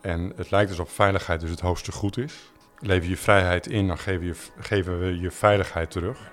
[0.00, 2.52] En het lijkt alsof veiligheid dus het hoogste goed is.
[2.78, 6.32] Lever je vrijheid in, dan geven, je, geven we je veiligheid terug.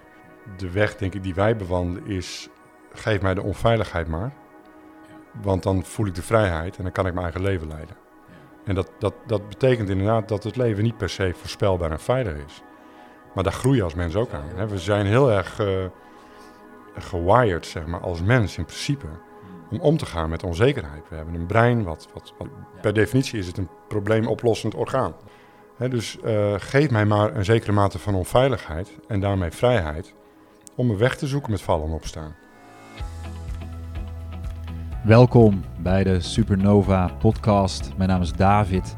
[0.58, 2.50] De weg, denk ik, die wij bewandelen is...
[2.94, 4.34] geef mij de onveiligheid maar.
[5.42, 7.96] Want dan voel ik de vrijheid en dan kan ik mijn eigen leven leiden.
[8.66, 12.46] En dat, dat, dat betekent inderdaad dat het leven niet per se voorspelbaar en veilig
[12.46, 12.62] is.
[13.34, 14.50] Maar daar groei je als mens ook aan.
[14.56, 14.68] Hè.
[14.68, 15.86] We zijn heel erg uh,
[16.96, 19.08] gewired, zeg maar, als mens in principe,
[19.72, 21.10] om om te gaan met onzekerheid.
[21.10, 22.48] We hebben een brein, wat, wat, wat
[22.82, 25.14] per definitie is het een probleemoplossend orgaan.
[25.78, 30.14] Hè, dus uh, geef mij maar een zekere mate van onveiligheid en daarmee vrijheid
[30.76, 32.36] om een weg te zoeken met vallen en opstaan.
[35.04, 37.92] Welkom bij de Supernova podcast.
[37.98, 38.96] Mijn naam is David.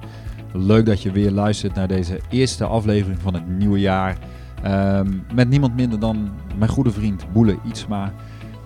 [0.53, 4.17] Leuk dat je weer luistert naar deze eerste aflevering van het nieuwe jaar.
[4.65, 8.13] Um, met niemand minder dan mijn goede vriend Boele Ietsma.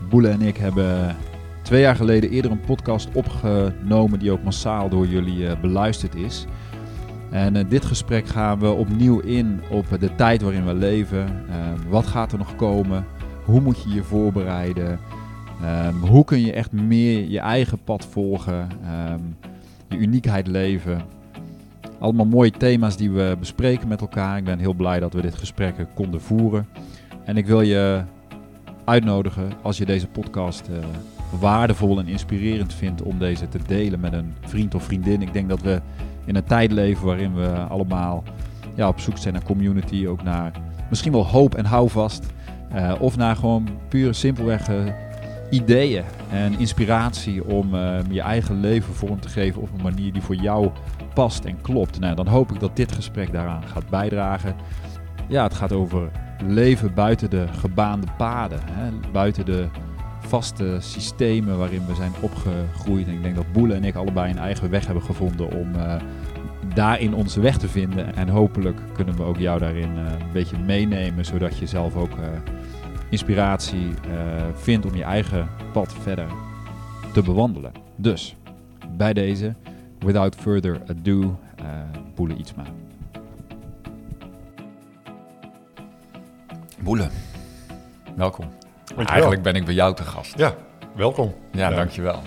[0.09, 1.15] Boele en ik hebben
[1.61, 6.45] twee jaar geleden eerder een podcast opgenomen die ook massaal door jullie uh, beluisterd is.
[7.31, 11.25] En uh, dit gesprek gaan we opnieuw in op de tijd waarin we leven.
[11.49, 11.55] Uh,
[11.89, 13.05] wat gaat er nog komen?
[13.45, 14.99] Hoe moet je je voorbereiden?
[15.85, 18.69] Um, hoe kun je echt meer je eigen pad volgen,
[19.11, 19.37] um,
[19.89, 21.01] je uniekheid leven.
[21.99, 24.37] Allemaal mooie thema's die we bespreken met elkaar.
[24.37, 26.67] Ik ben heel blij dat we dit gesprek konden voeren.
[27.25, 28.03] En ik wil je
[28.85, 30.69] uitnodigen als je deze podcast
[31.29, 35.21] waardevol en inspirerend vindt om deze te delen met een vriend of vriendin.
[35.21, 35.81] Ik denk dat we
[36.25, 38.23] in een tijd leven waarin we allemaal
[38.75, 40.51] ja, op zoek zijn naar community, ook naar
[40.89, 42.25] misschien wel hoop en houvast.
[42.75, 44.75] Uh, of naar gewoon puur simpelweg uh,
[45.49, 50.21] ideeën en inspiratie om uh, je eigen leven vorm te geven op een manier die
[50.21, 50.69] voor jou
[51.13, 51.99] past en klopt.
[51.99, 54.55] Nou, dan hoop ik dat dit gesprek daaraan gaat bijdragen.
[55.27, 56.11] Ja, het gaat over
[56.43, 59.67] leven buiten de gebaande paden, hè, buiten de
[60.29, 63.07] vaste systemen waarin we zijn opgegroeid.
[63.07, 65.95] En ik denk dat Boele en ik allebei een eigen weg hebben gevonden om uh,
[66.73, 68.15] daarin onze weg te vinden.
[68.15, 72.11] En hopelijk kunnen we ook jou daarin uh, een beetje meenemen, zodat je zelf ook
[73.09, 73.93] inspiratie uh,
[74.53, 76.27] vindt om je eigen pad verder
[77.13, 77.71] te bewandelen.
[77.95, 78.35] Dus
[78.97, 79.55] bij deze,
[79.99, 81.35] without further ado, uh,
[82.15, 82.63] Boele Ietsma.
[86.83, 87.09] Boele,
[88.15, 88.58] welkom.
[88.97, 90.37] Eigenlijk ben ik bij jou te gast.
[90.37, 90.53] Ja,
[90.95, 91.35] welkom.
[91.51, 91.75] Ja, ja.
[91.75, 92.21] dankjewel.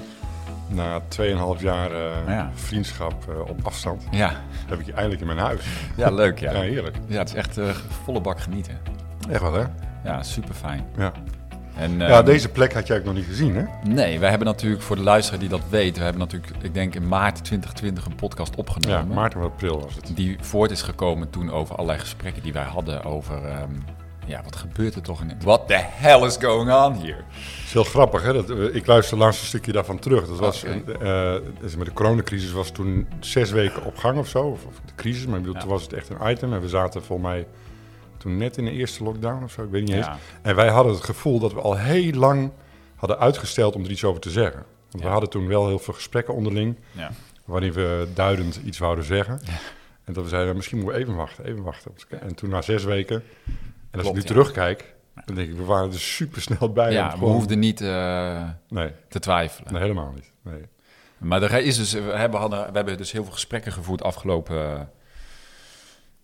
[0.69, 2.51] Na 2,5 jaar uh, ja.
[2.55, 4.33] vriendschap uh, op afstand ja.
[4.67, 5.65] heb ik je eindelijk in mijn huis.
[5.97, 6.53] Ja, leuk ja.
[6.57, 6.97] ja heerlijk.
[7.07, 7.69] Ja, het is echt uh,
[8.05, 8.79] volle bak genieten.
[9.31, 9.65] Echt wel hè?
[10.05, 10.85] Ja, super fijn.
[10.97, 11.13] Ja.
[11.77, 13.65] En, ja, um, deze plek had jij ook nog niet gezien, hè?
[13.89, 16.95] Nee, wij hebben natuurlijk, voor de luisteraar die dat weet, we hebben natuurlijk, ik denk
[16.95, 19.09] in maart 2020 een podcast opgenomen.
[19.09, 20.17] Ja, maart of april was het.
[20.17, 23.85] Die voort is gekomen toen over allerlei gesprekken die wij hadden over, um,
[24.27, 27.17] ja, wat gebeurt er toch in What the hell is going on here?
[27.17, 28.33] Het is heel grappig, hè?
[28.33, 30.27] Dat, ik luister het laatste stukje daarvan terug.
[30.27, 31.41] Dat was, okay.
[31.41, 34.95] uh, met de coronacrisis was toen zes weken op gang of zo, of, of de
[34.95, 35.61] crisis, maar ik bedoel, ja.
[35.61, 36.53] toen was het echt een item.
[36.53, 37.47] En we zaten volgens mij
[38.17, 39.97] toen net in de eerste lockdown of zo, ik weet niet ja.
[39.97, 40.21] eens.
[40.43, 42.51] En wij hadden het gevoel dat we al heel lang
[42.97, 44.65] hadden uitgesteld om er iets over te zeggen.
[44.91, 45.05] Want ja.
[45.05, 47.11] we hadden toen wel heel veel gesprekken onderling, ja.
[47.45, 49.41] waarin we duidend iets wouden zeggen.
[50.05, 51.93] En dat we zeiden, misschien moeten we even wachten, even wachten.
[52.21, 53.23] En toen na zes weken,
[53.93, 54.95] en als Klopt, ik nu terugkijk,
[55.25, 56.93] dan denk ik, we waren er super snel bij.
[56.93, 58.93] Ja, we hoefden niet uh, nee.
[59.09, 59.73] te twijfelen.
[59.73, 60.33] Nee, helemaal niet.
[60.43, 60.69] Nee.
[61.19, 64.91] Maar er is dus, we, hebben, hadden, we hebben dus heel veel gesprekken gevoerd afgelopen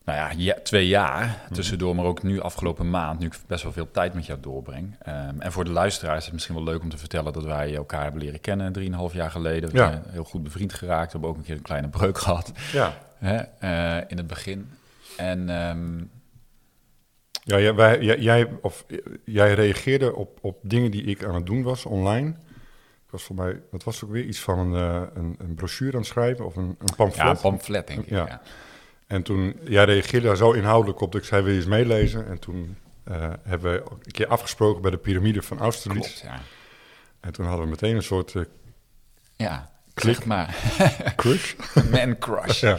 [0.09, 3.73] nou ja, ja, twee jaar tussendoor, maar ook nu afgelopen maand, nu ik best wel
[3.73, 4.97] veel tijd met jou doorbreng.
[5.09, 7.75] Um, en voor de luisteraars is het misschien wel leuk om te vertellen dat wij
[7.75, 9.71] elkaar hebben leren kennen drieënhalf jaar geleden.
[9.71, 9.91] We ja.
[9.91, 12.95] zijn heel goed bevriend geraakt, we hebben ook een keer een kleine breuk gehad ja.
[13.19, 14.71] hè, uh, in het begin.
[15.17, 16.11] En um,
[17.49, 18.85] ja, jij, wij, jij, of,
[19.25, 22.29] jij reageerde op, op dingen die ik aan het doen was online.
[22.29, 25.93] Ik was voor mij, dat was ook weer iets van een, uh, een, een brochure
[25.93, 27.25] aan het schrijven of een, een pamflet.
[27.25, 28.27] Ja, een pamflet denk ik, ja.
[28.27, 28.43] ja.
[29.07, 32.27] En toen, jij reageerde daar zo inhoudelijk op dat ik zei, wil je eens meelezen?
[32.27, 32.77] En toen
[33.09, 36.21] uh, hebben we een keer afgesproken bij de piramide van Austerlitz.
[36.21, 36.41] Klopt, ja.
[37.21, 38.35] En toen hadden we meteen een soort...
[38.35, 38.45] Uh,
[39.37, 40.25] ja, klik.
[40.25, 40.57] maar.
[41.17, 41.55] crush?
[41.93, 42.61] Man crush.
[42.61, 42.79] ja.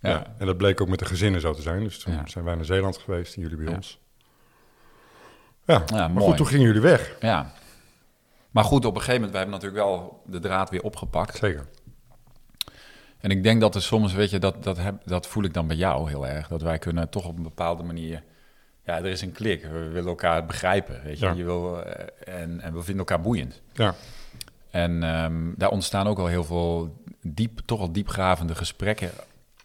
[0.00, 0.10] Ja.
[0.10, 0.34] ja.
[0.38, 1.84] en dat bleek ook met de gezinnen zo te zijn.
[1.84, 2.26] Dus toen ja.
[2.26, 3.74] zijn wij naar Zeeland geweest en jullie bij ja.
[3.74, 4.00] ons.
[5.64, 6.26] Ja, maar mooi.
[6.26, 7.16] goed, toen gingen jullie weg.
[7.20, 7.52] Ja.
[8.50, 11.36] Maar goed, op een gegeven moment, wij hebben natuurlijk wel de draad weer opgepakt.
[11.36, 11.66] Zeker.
[13.18, 15.66] En ik denk dat er soms, weet je, dat, dat, heb, dat voel ik dan
[15.66, 16.48] bij jou heel erg.
[16.48, 18.22] Dat wij kunnen toch op een bepaalde manier.
[18.84, 19.62] Ja, er is een klik.
[19.62, 21.00] We willen elkaar begrijpen.
[21.04, 21.92] Weet je, je wil, uh,
[22.40, 23.60] en, en we vinden elkaar boeiend.
[23.72, 23.94] Ja.
[24.70, 29.10] En um, daar ontstaan ook al heel veel diep, toch al diepgravende gesprekken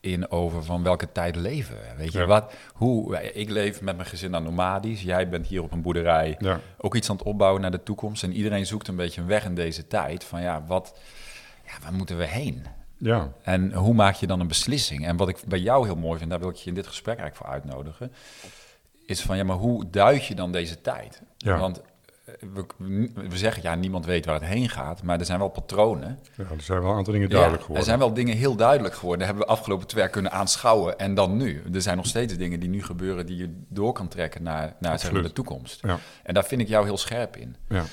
[0.03, 1.95] in over van welke tijd leven we.
[1.97, 2.25] Weet je, ja.
[2.25, 5.01] wat, hoe, ik leef met mijn gezin aan nomadisch.
[5.01, 6.59] Jij bent hier op een boerderij ja.
[6.77, 8.23] ook iets aan het opbouwen naar de toekomst.
[8.23, 10.23] En iedereen zoekt een beetje een weg in deze tijd.
[10.23, 10.99] Van ja, wat,
[11.65, 12.65] ja waar moeten we heen?
[12.97, 15.05] Ja, En hoe maak je dan een beslissing?
[15.05, 17.17] En wat ik bij jou heel mooi vind, daar wil ik je in dit gesprek
[17.17, 18.11] eigenlijk voor uitnodigen,
[19.05, 21.21] is van ja, maar hoe duid je dan deze tijd?
[21.37, 21.59] Ja.
[21.59, 21.81] Want
[22.23, 22.65] we,
[23.29, 26.19] we zeggen ja, niemand weet waar het heen gaat, maar er zijn wel patronen.
[26.37, 27.77] ja, er zijn wel een aantal dingen duidelijk Ja, geworden.
[27.77, 29.19] Er zijn wel dingen heel duidelijk geworden.
[29.19, 30.99] Dat hebben we afgelopen twee jaar kunnen aanschouwen.
[30.99, 31.63] En dan nu.
[31.73, 34.99] Er zijn nog steeds dingen die nu gebeuren die je door kan trekken naar, naar
[34.99, 35.81] zeg maar, de toekomst.
[35.85, 35.99] Ja.
[36.23, 37.55] En daar vind ik jou heel scherp in.
[37.69, 37.83] Ja.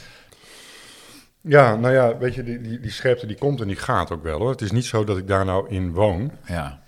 [1.40, 4.22] ja, nou ja, weet je, die, die, die scherpte die komt en die gaat ook
[4.22, 4.50] wel hoor.
[4.50, 6.30] Het is niet zo dat ik daar nou in woon.
[6.46, 6.80] Ja,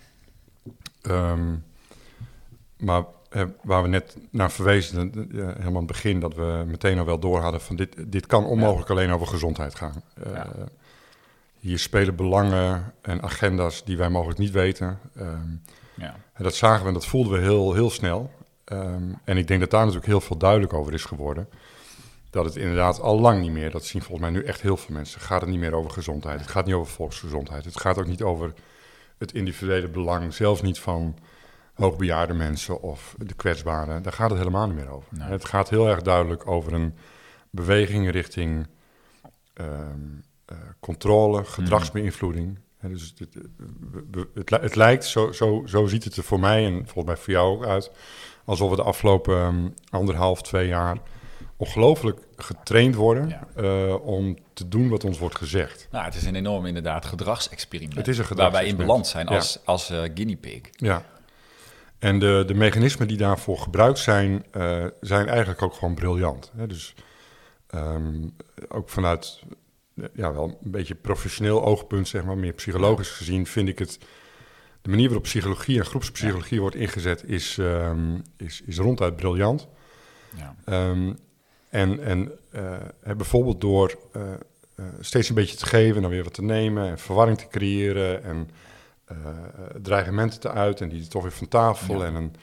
[1.01, 1.55] Ehm,
[2.77, 3.03] maar
[3.61, 7.19] waar we net naar verwezen, eh, helemaal aan het begin, dat we meteen al wel
[7.19, 10.03] door hadden van dit, dit kan onmogelijk alleen over gezondheid gaan.
[10.23, 10.47] Eh, Ja.
[11.59, 14.99] Hier spelen belangen en agenda's die wij mogelijk niet weten.
[15.15, 15.49] Ehm,
[15.95, 16.15] ja.
[16.33, 18.31] en dat zagen we en dat voelden we heel, heel snel.
[18.63, 21.49] Ehm, en ik denk dat daar natuurlijk heel veel duidelijk over is geworden.
[22.29, 24.95] Dat het inderdaad al lang niet meer, dat zien volgens mij nu echt heel veel
[24.95, 26.39] mensen, gaat het niet meer over gezondheid.
[26.39, 27.65] Het gaat niet over volksgezondheid.
[27.65, 28.53] Het gaat ook niet over
[29.17, 31.15] het individuele belang, zelfs niet van
[31.73, 34.03] hoogbejaarde mensen of de kwetsbaren.
[34.03, 35.07] Daar gaat het helemaal niet meer over.
[35.17, 35.27] Nee.
[35.29, 36.95] Het gaat heel erg duidelijk over een
[37.49, 38.67] beweging richting
[39.53, 39.69] ehm,
[40.45, 42.59] eh, controle, gedragsbeïnvloeding.
[42.77, 43.47] Hè, dus het, het,
[44.33, 47.17] het, li- het lijkt, zo, zo, zo ziet het er voor mij en volgens mij
[47.17, 47.91] voor jou ook uit,
[48.45, 50.97] alsof we de afgelopen ehm, anderhalf, twee jaar
[51.57, 53.47] ongelooflijk getraind worden Ja.
[53.55, 55.87] eh, om te doen wat ons wordt gezegd.
[55.91, 57.95] Nou, het is een enorm inderdaad gedragsexperiment.
[57.95, 58.87] Het is een Waar wij in gedragsexperiment.
[58.87, 59.35] balans zijn Ja.
[59.35, 60.61] als, als eh, guinea pig.
[60.71, 61.05] Ja.
[62.03, 66.51] En de, de mechanismen die daarvoor gebruikt zijn, eh, zijn eigenlijk ook gewoon briljant.
[66.55, 66.67] Hè?
[66.67, 66.93] Dus
[67.67, 68.27] ehm,
[68.67, 69.41] ook vanuit
[70.13, 73.99] ja, wel een beetje professioneel oogpunt, zeg maar, meer psychologisch gezien, vind ik het.
[74.81, 79.67] De manier waarop psychologie en groepspsychologie wordt ingezet, is, ehm, is, is ronduit briljant.
[80.35, 80.55] Ja.
[80.65, 81.13] Ehm,
[81.69, 86.33] en en eh, bijvoorbeeld door eh, steeds een beetje te geven en dan weer wat
[86.33, 88.49] te nemen en verwarring te creëren en
[89.81, 92.05] dreigementen te uiten en die toch weer van tafel Ja.
[92.05, 92.33] en dan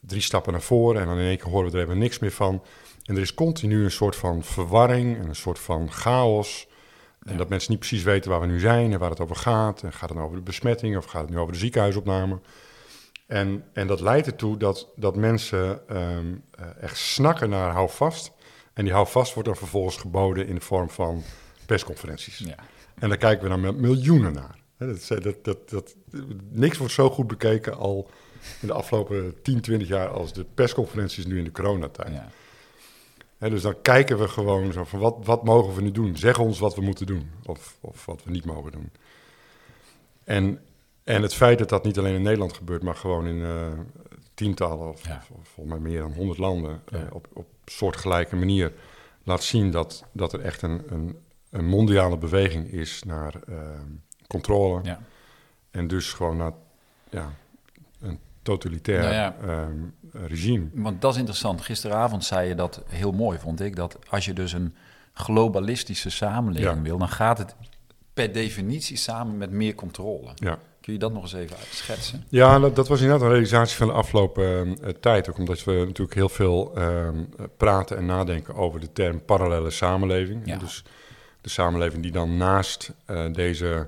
[0.00, 2.30] drie stappen naar voren en dan in één keer horen we er even niks meer
[2.32, 2.62] van.
[3.04, 6.66] En er is continu een soort van verwarring en een soort van chaos.
[7.22, 7.38] En Ja.
[7.38, 9.82] dat mensen niet precies weten waar we nu zijn en waar het over gaat.
[9.82, 12.40] En gaat het nou over de besmetting of gaat het nu over de ziekenhuisopname?
[13.26, 18.32] En, en dat leidt ertoe dat, dat mensen ehm, eh, echt snakken naar houvast.
[18.72, 21.22] En die houvast wordt dan vervolgens geboden in de vorm van
[21.66, 22.38] persconferenties.
[22.38, 22.54] Ja.
[22.98, 24.62] En daar kijken we dan met miljoenen naar.
[24.86, 25.94] Dat, dat, dat, dat,
[26.50, 28.08] niks wordt zo goed bekeken al
[28.60, 32.12] in de afgelopen 10, 20 jaar als de persconferenties nu in de coronatijd.
[32.12, 33.48] Ja.
[33.48, 36.16] Dus dan kijken we gewoon zo van wat, wat mogen we nu doen?
[36.16, 38.90] Zeg ons wat we moeten doen of, of wat we niet mogen doen.
[40.24, 40.60] En,
[41.04, 43.66] en het feit dat dat niet alleen in Nederland gebeurt, maar gewoon in eh,
[44.34, 45.16] tientallen of, Ja.
[45.16, 46.98] of, of volgens mij meer dan honderd landen Ja.
[46.98, 48.72] eh, op, op soortgelijke manier
[49.22, 51.18] laat zien dat, dat er echt een, een,
[51.50, 53.56] een mondiale beweging is naar eh,
[54.40, 54.80] controle.
[54.82, 55.00] Ja.
[55.70, 56.52] En dus gewoon naar
[57.10, 57.32] ja,
[58.00, 59.36] een totalitair Nou ja.
[59.46, 60.66] ehm, regime.
[60.72, 61.60] Want dat is interessant.
[61.60, 63.76] Gisteravond zei je dat heel mooi, vond ik.
[63.76, 64.74] Dat als je dus een
[65.14, 66.82] globalistische samenleving Ja.
[66.82, 67.54] wil, dan gaat het
[68.14, 70.30] per definitie samen met meer controle.
[70.34, 70.58] Ja.
[70.80, 72.24] Kun je dat nog eens even schetsen?
[72.28, 75.30] Ja, dat, dat was inderdaad een realisatie van de afgelopen eh, tijd.
[75.30, 77.24] Ook omdat we natuurlijk heel veel ehm,
[77.56, 80.42] praten en nadenken over de term parallele samenleving.
[80.44, 80.56] Ja.
[80.56, 80.84] Dus
[81.40, 83.86] de samenleving die dan naast eh, deze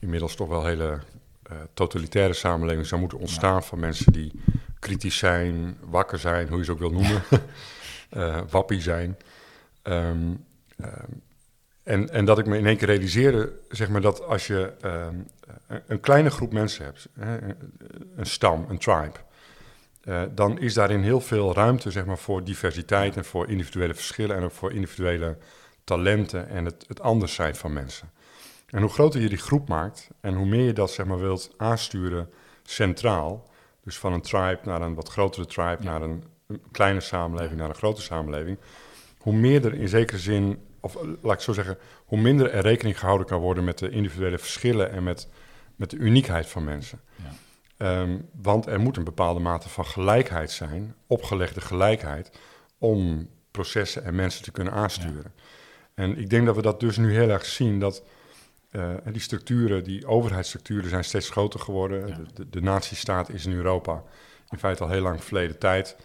[0.00, 0.98] inmiddels toch wel hele
[1.42, 4.32] eh, totalitaire samenleving zou moeten ontstaan van mensen die
[4.78, 7.22] kritisch zijn, wakker zijn, hoe je ze ook wil noemen,
[8.10, 9.16] eh, wappie zijn.
[9.82, 10.34] Ehm,
[10.76, 11.10] ehm,
[11.82, 15.14] en, en dat ik me in één keer realiseerde, zeg maar, dat als je ehm,
[15.86, 17.56] een, kleine groep mensen hebt, een,
[18.16, 19.18] een stam, een tribe,
[20.00, 24.36] eh, dan is daarin heel veel ruimte zeg maar, voor diversiteit en voor individuele verschillen
[24.36, 25.36] en ook voor individuele
[25.84, 28.10] talenten en het, het anders zijn van mensen.
[28.70, 31.54] En hoe groter je die groep maakt en hoe meer je dat zeg maar, wilt
[31.56, 32.30] aansturen
[32.62, 33.48] centraal,
[33.84, 35.90] dus van een tribe naar een wat grotere tribe, Ja.
[35.90, 38.58] naar een, een kleine samenleving, naar een grote samenleving,
[39.18, 42.62] hoe meer er in zekere zin, of eh, laat ik zo zeggen, hoe minder er
[42.62, 45.28] rekening gehouden kan worden met de individuele verschillen en met,
[45.76, 47.00] met de uniekheid van mensen.
[47.16, 47.32] Ja.
[47.76, 52.30] Ehm, want er moet een bepaalde mate van gelijkheid zijn, opgelegde gelijkheid,
[52.78, 55.32] om processen en mensen te kunnen aansturen.
[55.94, 58.02] En ik denk dat we dat dus nu heel erg zien, dat
[58.70, 62.08] eh, die structuren, die overheidsstructuren zijn steeds groter geworden.
[62.08, 62.14] Ja.
[62.14, 64.02] De, de, de nazistaat is in Europa
[64.50, 65.96] in feite al heel lang verleden tijd.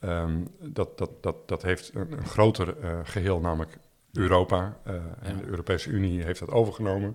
[0.00, 3.78] Ehm, dat, dat, dat, dat heeft een, een groter eh, geheel, namelijk
[4.12, 4.76] Europa.
[4.84, 7.14] eh, En de Europese Unie heeft dat overgenomen.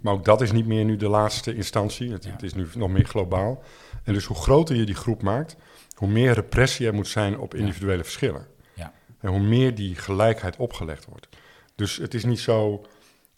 [0.00, 2.12] Maar ook dat is niet meer nu de laatste instantie.
[2.12, 2.30] Het, Ja.
[2.30, 3.62] het is nu nog meer globaal.
[4.04, 5.56] En dus hoe groter je die groep maakt,
[5.94, 8.46] hoe meer repressie er moet zijn op individuele verschillen.
[8.74, 8.92] Ja.
[9.20, 11.28] En hoe meer die gelijkheid opgelegd wordt.
[11.74, 12.84] Dus het is niet zo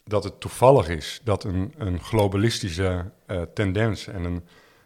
[0.07, 4.43] dat het toevallig is dat een, een globalistische eh, tendens en een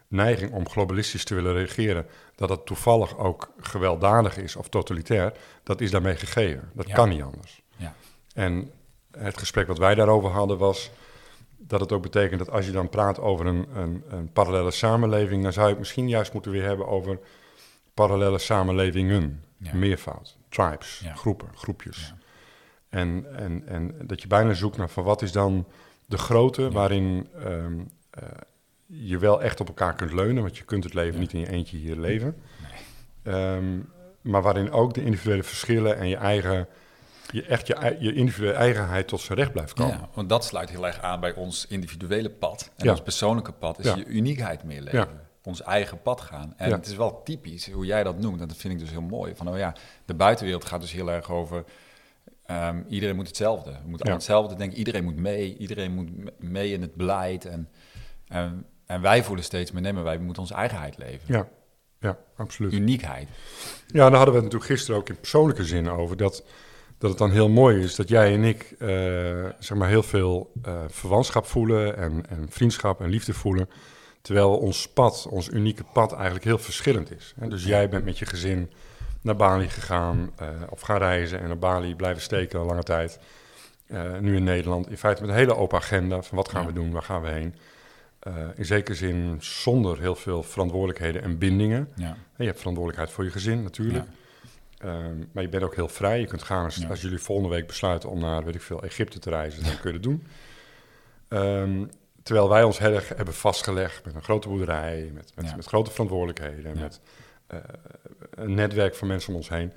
[0.08, 5.34] neiging om globalistisch te willen reageren, dat het toevallig ook gewelddadig is of totalitair,
[5.64, 6.70] dat is daarmee gegeven.
[6.74, 6.94] Dat Ja.
[6.94, 7.62] kan niet anders.
[7.76, 7.94] Ja.
[8.34, 8.72] En
[9.18, 10.92] het gesprek wat wij daarover hadden was
[11.58, 15.44] dat het ook betekent dat als je dan praat over een, een, een parallele samenleving,
[15.44, 17.20] dan zou je het misschien juist moeten weer hebben over
[17.94, 19.74] parallele samenlevingen, Ja.
[19.76, 22.14] meervoud, tribes, groepen, groepjes.
[22.90, 25.66] En, en, en dat je bijna zoekt naar van wat is dan
[26.06, 26.70] de grootte Ja.
[26.70, 27.80] waarin ehm,
[28.10, 28.24] eh,
[28.86, 31.20] je wel echt op elkaar kunt leunen, want je kunt het leven Ja.
[31.20, 32.36] niet in je eentje hier leven.
[33.24, 33.80] Ehm,
[34.22, 36.68] maar waarin ook de individuele verschillen en je eigen,
[37.32, 39.98] je, echt je, je individuele eigenheid tot zijn recht blijft komen.
[40.00, 42.72] Ja, want dat sluit heel erg aan bij ons individuele pad.
[42.76, 42.92] En Ja.
[42.92, 43.96] ons persoonlijke pad is Ja.
[43.96, 45.00] je uniekheid meer leven.
[45.00, 45.08] Ja.
[45.44, 46.54] Ons eigen pad gaan.
[46.58, 48.42] En het is wel typisch hoe jij dat noemt.
[48.42, 49.36] En dat vind ik dus heel mooi.
[49.36, 49.74] Van, oh ja,
[50.06, 51.64] de buitenwereld gaat dus heel erg over...
[52.50, 53.70] ehm, iedereen moet hetzelfde.
[53.72, 53.96] We moeten Ja.
[53.98, 54.78] allemaal hetzelfde denken.
[54.78, 55.58] Iedereen moet mee.
[55.58, 57.46] Iedereen moet me- mee in het beleid.
[57.46, 57.70] En,
[58.28, 59.82] en, en wij voelen steeds meer...
[59.82, 61.20] Nee, maar wij moeten onze eigenheid leven.
[61.26, 61.48] Ja,
[62.00, 62.74] ja absoluut.
[62.74, 63.28] Uniekheid.
[63.88, 66.18] Ja, daar hadden we het natuurlijk gisteren ook in persoonlijke zin over.
[66.18, 66.44] Dat,
[66.98, 68.88] dat het dan heel mooi is dat jij en ik eh,
[69.60, 73.70] zeg maar heel veel eh, verwantschap voelen en, en vriendschap en liefde voelen.
[74.22, 77.34] Terwijl ons pad, ons unieke pad, eigenlijk heel verschillend is.
[77.48, 78.72] Dus jij bent met je gezin
[79.22, 83.20] naar Bali gegaan eh, of gaan reizen en op Bali blijven steken een lange tijd.
[83.88, 84.90] Eh, nu in Nederland.
[84.90, 86.68] In feite met een hele open agenda van wat gaan Ja.
[86.68, 87.56] we doen, waar gaan we heen.
[88.20, 91.90] Eh, in zekere zin zonder heel veel verantwoordelijkheden en bindingen.
[91.96, 92.18] Ja.
[92.38, 94.06] Je hebt verantwoordelijkheid voor je gezin natuurlijk.
[94.78, 96.20] Ehm, maar je bent ook heel vrij.
[96.20, 96.88] Je kunt gaan als, Ja.
[96.88, 99.94] als jullie volgende week besluiten om naar, weet ik veel, Egypte te reizen, dan kun
[99.94, 100.24] je dat doen.
[101.28, 101.86] Ehm,
[102.24, 105.56] terwijl wij ons heel erg hebben vastgelegd met een grote boerderij, met, met, Ja.
[105.56, 106.82] met grote verantwoordelijkheden, Ja.
[106.82, 107.00] met
[108.32, 109.74] een netwerk van mensen om ons heen.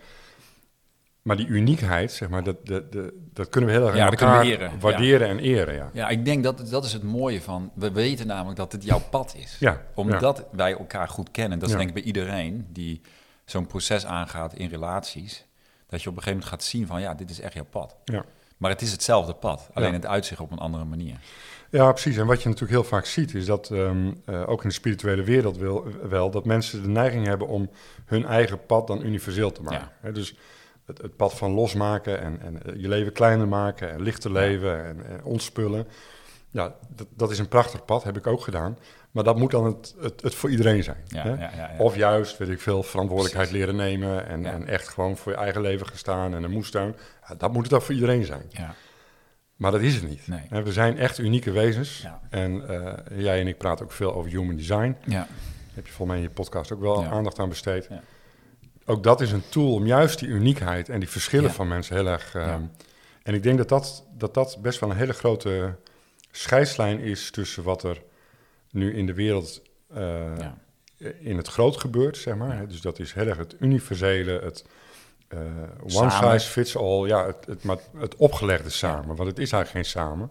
[1.23, 4.45] Maar die uniekheid, zeg maar, dat, dat, dat, dat kunnen we heel erg Ja, elkaar
[4.45, 4.79] eren, ja.
[4.79, 5.75] waarderen en eren.
[5.75, 7.71] Ja, Ja, ik denk dat dat is het mooie van.
[7.75, 9.57] We weten namelijk dat het jouw pad is.
[9.59, 9.83] ja, ja.
[9.95, 11.59] Omdat wij elkaar goed kennen.
[11.59, 13.01] Dat is denk ik bij iedereen die
[13.45, 15.47] zo'n proces aangaat in relaties.
[15.87, 17.97] Dat je op een gegeven moment gaat zien van ja, dit is echt jouw pad.
[18.05, 18.25] Ja.
[18.57, 21.17] Maar het is hetzelfde pad, alleen het uitzicht op een andere manier.
[21.73, 22.17] Ja, precies.
[22.17, 25.23] En wat je natuurlijk heel vaak ziet, is dat ehm, eh, ook in de spirituele
[25.23, 27.71] wereld wil, wel, dat mensen de neiging hebben om
[28.05, 29.91] hun eigen pad dan universeel te maken.
[30.03, 30.11] Ja.
[30.11, 30.37] Dus
[30.85, 34.85] het, het pad van losmaken en, en eh, je leven kleiner maken en lichter leven
[34.85, 35.87] en, en ontspullen.
[36.51, 38.79] Ja, dat, dat is een prachtig pad, heb ik ook gedaan.
[39.11, 41.05] Maar dat moet dan het, het, het voor iedereen zijn.
[41.07, 41.31] Ja, hè?
[41.31, 41.71] ja, ja.
[41.79, 45.61] Of juist, weet ik veel, verantwoordelijkheid leren nemen en, en echt gewoon voor je eigen
[45.61, 46.97] leven gaan staan en een moestuin.
[47.39, 48.51] Dat moet het dan voor iedereen zijn.
[49.63, 50.29] Maar dat is het niet.
[50.29, 50.63] Nee.
[50.63, 52.01] We zijn echt unieke wezens.
[52.03, 52.21] Ja.
[52.31, 54.97] En eh, jij en ik praten ook veel over human design.
[55.07, 55.27] ja.
[55.75, 57.09] Heb je volgens mij in je podcast ook wel Ja.
[57.11, 57.87] aandacht aan besteed.
[57.91, 58.03] Ja.
[58.85, 62.07] Ook dat is een tool om juist die uniekheid en die verschillen van mensen heel
[62.07, 62.35] erg...
[62.35, 62.61] eh, Ja.
[63.23, 65.75] En ik denk dat dat, dat dat best wel een hele grote
[66.31, 68.03] scheidslijn is tussen wat er
[68.71, 69.63] nu in de wereld
[69.95, 70.33] eh,
[71.21, 72.69] in het groot gebeurt, zeg maar.
[72.69, 74.65] Dus dat is heel erg het universele, het
[75.33, 75.39] eh,
[75.97, 76.41] one Samen.
[76.41, 79.17] size fits all, ja, het, het, maar het opgelegde samen.
[79.17, 80.31] Want het is eigenlijk geen samen.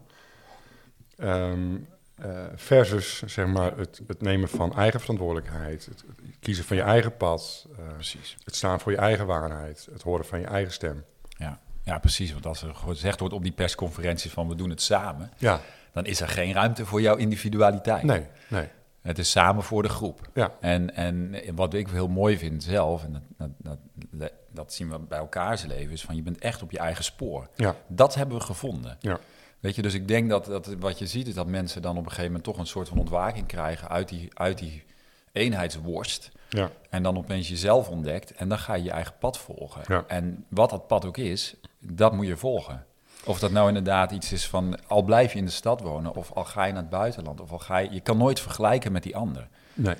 [1.18, 1.76] Ehm,
[2.16, 6.84] eh, versus, zeg maar, het, het nemen van eigen verantwoordelijkheid, het, het kiezen van je
[6.84, 8.38] eigen pad, eh, Precies.
[8.44, 11.04] het staan voor je eigen waarheid, het horen van je eigen stem.
[11.38, 11.60] Ja.
[11.84, 12.32] ja, precies.
[12.34, 15.60] Want als er gezegd wordt op die persconferenties van we doen het samen, Ja,
[15.92, 18.04] dan is er geen ruimte voor jouw individualiteit.
[18.04, 18.68] nee, nee,
[19.02, 20.30] Het is samen voor de groep.
[20.34, 23.78] ja, En, en wat ik heel mooi vind zelf, en dat, dat,
[24.10, 27.04] dat, dat zien we bij elkaars leven, is van je bent echt op je eigen
[27.04, 27.48] spoor.
[27.56, 28.98] ja, Dat hebben we gevonden.
[29.00, 29.20] ja,
[29.60, 31.98] Weet je, dus ik denk dat, dat wat je ziet is dat mensen dan op
[31.98, 34.84] een gegeven moment toch een soort van ontwaking krijgen uit die, uit die
[35.32, 36.32] eenheidsworst.
[36.50, 39.82] ja, En dan opeens jezelf ontdekt en dan ga je je eigen pad volgen.
[39.88, 40.04] Ja.
[40.08, 42.86] En wat dat pad ook is, dat moet je volgen.
[43.26, 46.32] Of dat nou inderdaad iets is van, al blijf je in de stad wonen, of
[46.32, 47.90] al ga je naar het buitenland, of al ga je...
[47.92, 49.48] Je kan nooit vergelijken met die ander.
[49.74, 49.96] nee.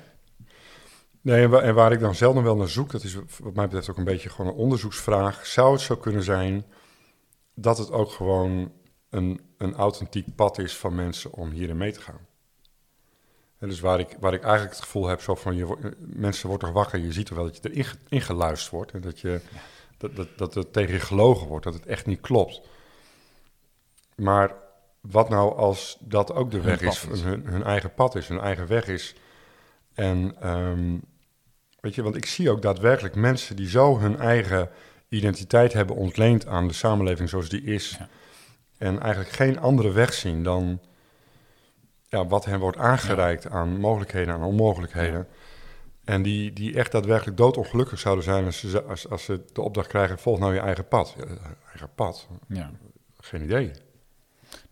[1.20, 3.54] Nee, en waar, en waar ik dan zelf nog wel naar zoek, dat is wat
[3.54, 5.46] mij betreft ook een beetje gewoon een onderzoeksvraag.
[5.46, 6.64] Zou het zo kunnen zijn
[7.54, 8.72] dat het ook gewoon
[9.10, 12.18] een, een authentiek pad is van mensen om hierin mee te gaan?
[13.58, 16.68] En dus waar ik, waar ik eigenlijk het gevoel heb, zo van je, mensen worden
[16.68, 18.92] toch wakker, je ziet toch wel dat je erin ge- ingeluisterd wordt.
[18.92, 19.40] En dat, je,
[19.98, 22.60] dat, dat, dat het tegen je gelogen wordt, dat het echt niet klopt.
[24.22, 24.54] Maar
[25.00, 27.22] wat nou als dat ook de Hun weg is, is.
[27.22, 29.14] Hun, hun eigen pad is, hun eigen weg is.
[29.94, 30.98] En ehm,
[31.80, 34.70] weet je, want ik zie ook daadwerkelijk mensen die zo hun eigen
[35.08, 37.96] identiteit hebben ontleend aan de samenleving zoals die is.
[37.98, 38.08] Ja.
[38.78, 40.80] En eigenlijk geen andere weg zien dan
[42.08, 45.26] ja, wat hen wordt aangereikt aan mogelijkheden, aan onmogelijkheden.
[46.04, 49.88] En die, die echt daadwerkelijk doodongelukkig zouden zijn als ze, als, als ze de opdracht
[49.88, 51.14] krijgen: volg nou je eigen pad.
[51.18, 51.24] Ja,
[51.68, 52.28] eigen pad?
[52.46, 52.70] Ja.
[53.20, 53.70] Geen idee.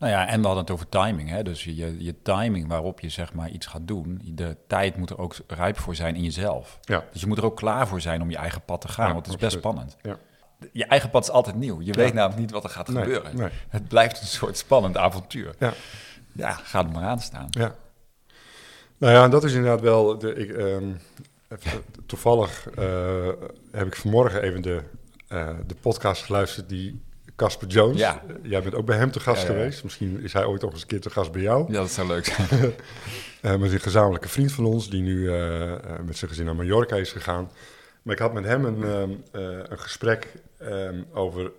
[0.01, 1.29] Nou ja, en we hadden het over timing.
[1.29, 1.43] Hè?
[1.43, 5.19] Dus je, je timing waarop je zeg maar iets gaat doen, de tijd moet er
[5.19, 6.79] ook rijp voor zijn in jezelf.
[6.81, 7.05] Ja.
[7.13, 9.13] Dus je moet er ook klaar voor zijn om je eigen pad te gaan, Ja,
[9.13, 9.97] want het is best spannend.
[10.03, 10.17] Ja.
[10.73, 11.81] Je eigen pad is altijd nieuw.
[11.81, 13.37] Je weet namelijk niet wat er gaat Nee, gebeuren.
[13.37, 13.49] nee.
[13.69, 15.55] Het blijft een soort spannend avontuur.
[15.59, 15.73] Ja.
[16.33, 17.47] Ja, ga er maar aan staan.
[17.51, 17.75] Ja.
[18.99, 20.19] Nou ja, dat is inderdaad wel.
[20.19, 20.93] De, ik, ehm,
[22.07, 23.29] toevallig eh,
[23.73, 24.83] heb ik vanmorgen even de,
[25.29, 27.03] eh, de podcast geluisterd die
[27.41, 27.99] Casper Jones.
[27.99, 28.23] Ja.
[28.29, 29.59] eh, jij bent ook bij hem te gast Ja, ja, ja.
[29.59, 29.85] geweest.
[29.85, 31.73] Misschien is hij ooit nog eens een keer te gast bij jou.
[31.73, 32.49] Ja, dat zou leuk zijn.
[33.41, 35.73] Eh, is een gezamenlijke vriend van ons die nu eh,
[36.05, 37.51] met zijn gezin naar Mallorca is gegaan.
[38.03, 41.53] Maar ik had met hem een, ehm, eh, een gesprek ehm, over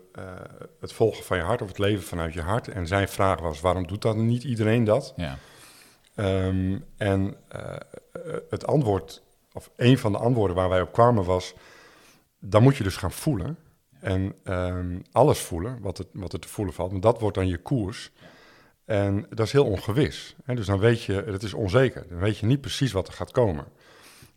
[0.80, 2.68] het volgen van je hart of het leven vanuit je hart.
[2.68, 5.14] En zijn vraag was: waarom doet dat niet iedereen dat?
[5.16, 5.38] Ja.
[6.16, 7.36] Ehm, en
[8.50, 9.22] het antwoord,
[9.54, 11.54] of een van de antwoorden waar wij op kwamen was,
[12.40, 13.58] dan moet je dus gaan voelen.
[14.02, 16.92] En ehm, alles voelen, wat, het, wat er te voelen valt.
[16.92, 18.12] Maar dat wordt dan je koers.
[18.86, 20.36] En dat is heel ongewis.
[20.44, 20.56] Hè?
[20.56, 22.06] Dus dan weet je, het is onzeker.
[22.10, 23.66] Dan weet je niet precies wat er gaat komen.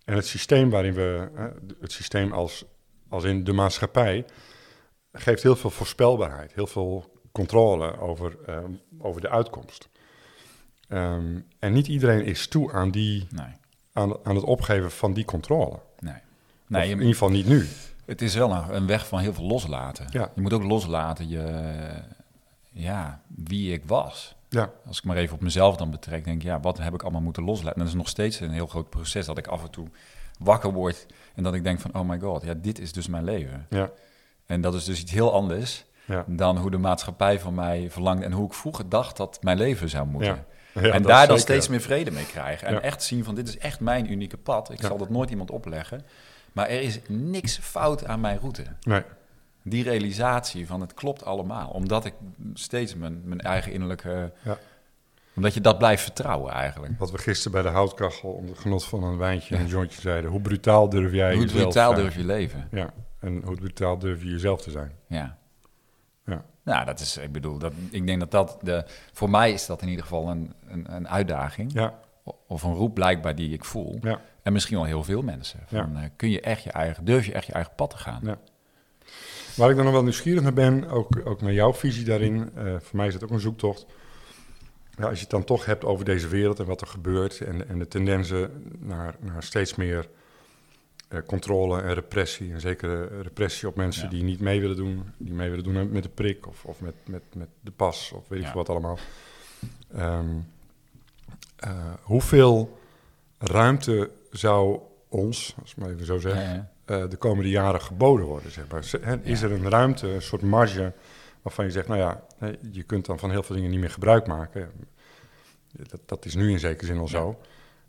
[0.04, 1.48] En het systeem waarin we, hè,
[1.80, 2.64] het systeem als,
[3.08, 4.24] als in de maatschappij,
[5.12, 9.88] geeft heel veel voorspelbaarheid, heel veel controle over, ehm, over de uitkomst.
[10.88, 13.52] Ehm, en niet iedereen is toe aan, die, Nee.
[13.92, 15.78] aan, aan het opgeven van die controle.
[15.98, 16.14] Nee.
[16.66, 17.66] Nee, in ieder geval niet nu.
[18.06, 20.06] Het is wel een, een weg van heel veel loslaten.
[20.10, 20.30] Ja.
[20.34, 21.72] Je moet ook loslaten je,
[22.70, 24.34] ja, wie ik was.
[24.48, 27.02] Ja, Als ik maar even op mezelf dan betrek, denk ik, ja, wat heb ik
[27.02, 27.72] allemaal moeten loslaten?
[27.72, 29.88] En dat is nog steeds een heel groot proces dat ik af en toe
[30.38, 33.24] wakker word en dat ik denk van, oh my god, ja, dit is dus mijn
[33.24, 33.66] leven.
[33.70, 33.90] ja,
[34.46, 36.24] En dat is dus iets heel anders ja.
[36.26, 39.88] dan hoe de maatschappij van mij verlangt en hoe ik vroeger dacht dat mijn leven
[39.88, 40.44] zou moeten.
[40.72, 40.80] Ja.
[40.80, 41.38] En daar dan zeker.
[41.38, 42.68] steeds meer vrede mee krijgen.
[42.68, 44.70] En echt zien van dit is echt mijn unieke pad.
[44.70, 46.04] Ik zal dat nooit iemand opleggen.
[46.54, 48.64] Maar er is niks fout aan mijn route.
[48.80, 49.02] Nee,
[49.62, 51.68] Die realisatie van het klopt allemaal.
[51.70, 52.14] Omdat ik
[52.54, 54.32] steeds mijn, mijn eigen innerlijke...
[54.42, 54.58] Ja.
[55.36, 56.92] Omdat je dat blijft vertrouwen eigenlijk.
[56.98, 60.30] wat we gisteren bij de houtkachel onder genot van een wijntje en een jointje zeiden.
[60.30, 62.06] Hoe brutaal durf jij Hoe jezelf brutaal te zijn?
[62.10, 62.68] durf je leven?
[62.70, 64.92] Ja, en hoe brutaal durf je jezelf te zijn?
[65.08, 65.38] Ja.
[66.26, 69.66] Ja, Nou, dat is, ik bedoel, dat, ik denk dat dat, de, voor mij is
[69.66, 71.72] dat in ieder geval een, een, een uitdaging.
[71.72, 71.94] ja,
[72.46, 73.98] Of een roep blijkbaar die ik voel.
[74.00, 74.20] ja.
[74.44, 75.60] En misschien wel heel veel mensen.
[75.66, 78.20] Van, eh, kun je echt je eigen, durf je echt je eigen pad te gaan?
[78.22, 78.38] Ja.
[79.56, 82.50] Waar ik dan nog wel nieuwsgierig naar ben, ook, ook naar jouw visie daarin.
[82.54, 83.86] eh, voor mij is het ook een zoektocht.
[84.98, 87.68] Ja, als je het dan toch hebt over deze wereld en wat er gebeurt en,
[87.68, 90.08] en de tendensen naar, naar steeds meer
[91.08, 92.52] eh, controle en repressie.
[92.52, 94.08] En zeker repressie op mensen Ja.
[94.10, 96.94] die niet mee willen doen, die mee willen doen met de prik of, of met,
[97.06, 98.98] met, met de pas of weet ik veel wat allemaal.
[101.56, 102.78] Eh, hoeveel
[103.46, 106.68] ruimte zou ons, als ik maar even zo zeg, Ja, ja.
[106.84, 108.50] eh, de komende jaren geboden worden?
[108.50, 109.18] Zeg maar.
[109.22, 110.92] Is er een ruimte, een soort marge
[111.42, 112.20] waarvan je zegt, nou ja,
[112.70, 114.70] je kunt dan van heel veel dingen niet meer gebruik maken.
[115.72, 117.40] Dat, dat is nu in zekere zin al zo.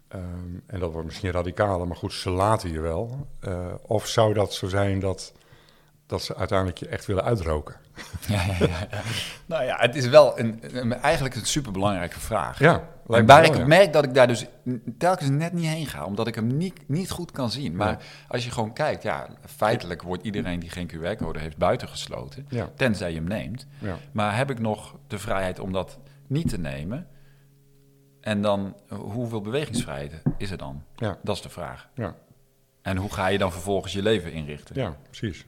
[0.08, 0.24] Ehm,
[0.65, 3.28] en dat wordt misschien radicaler, maar goed, ze laten je wel.
[3.39, 5.34] Eh, of zou dat zo zijn dat,
[6.06, 7.76] dat ze uiteindelijk je echt willen uitroken?
[8.28, 8.56] Ja, ja,
[8.91, 9.02] ja.
[9.46, 12.60] Nou ja, het is wel een, een- eigenlijk een superbelangrijke vraag.
[12.60, 13.65] Ja, lijkt waar wel, ik ja.
[13.65, 14.46] merk dat ik daar dus
[14.98, 17.76] telkens net niet heen ga, omdat ik hem niet, niet goed kan zien.
[17.76, 22.70] Maar als je gewoon kijkt, ja, feitelijk wordt iedereen die geen QR-code heeft buitengesloten, Ja,
[22.76, 23.68] tenzij je hem neemt.
[23.80, 27.08] ja, Maar heb ik nog de vrijheid om dat niet te nemen?
[28.22, 30.84] En dan, hoeveel bewegingsvrijheid is er dan?
[30.96, 31.89] ja, Dat is de vraag.
[31.96, 32.15] ja,
[32.82, 34.76] En hoe ga je dan vervolgens je leven inrichten?
[34.76, 35.46] ja, precies.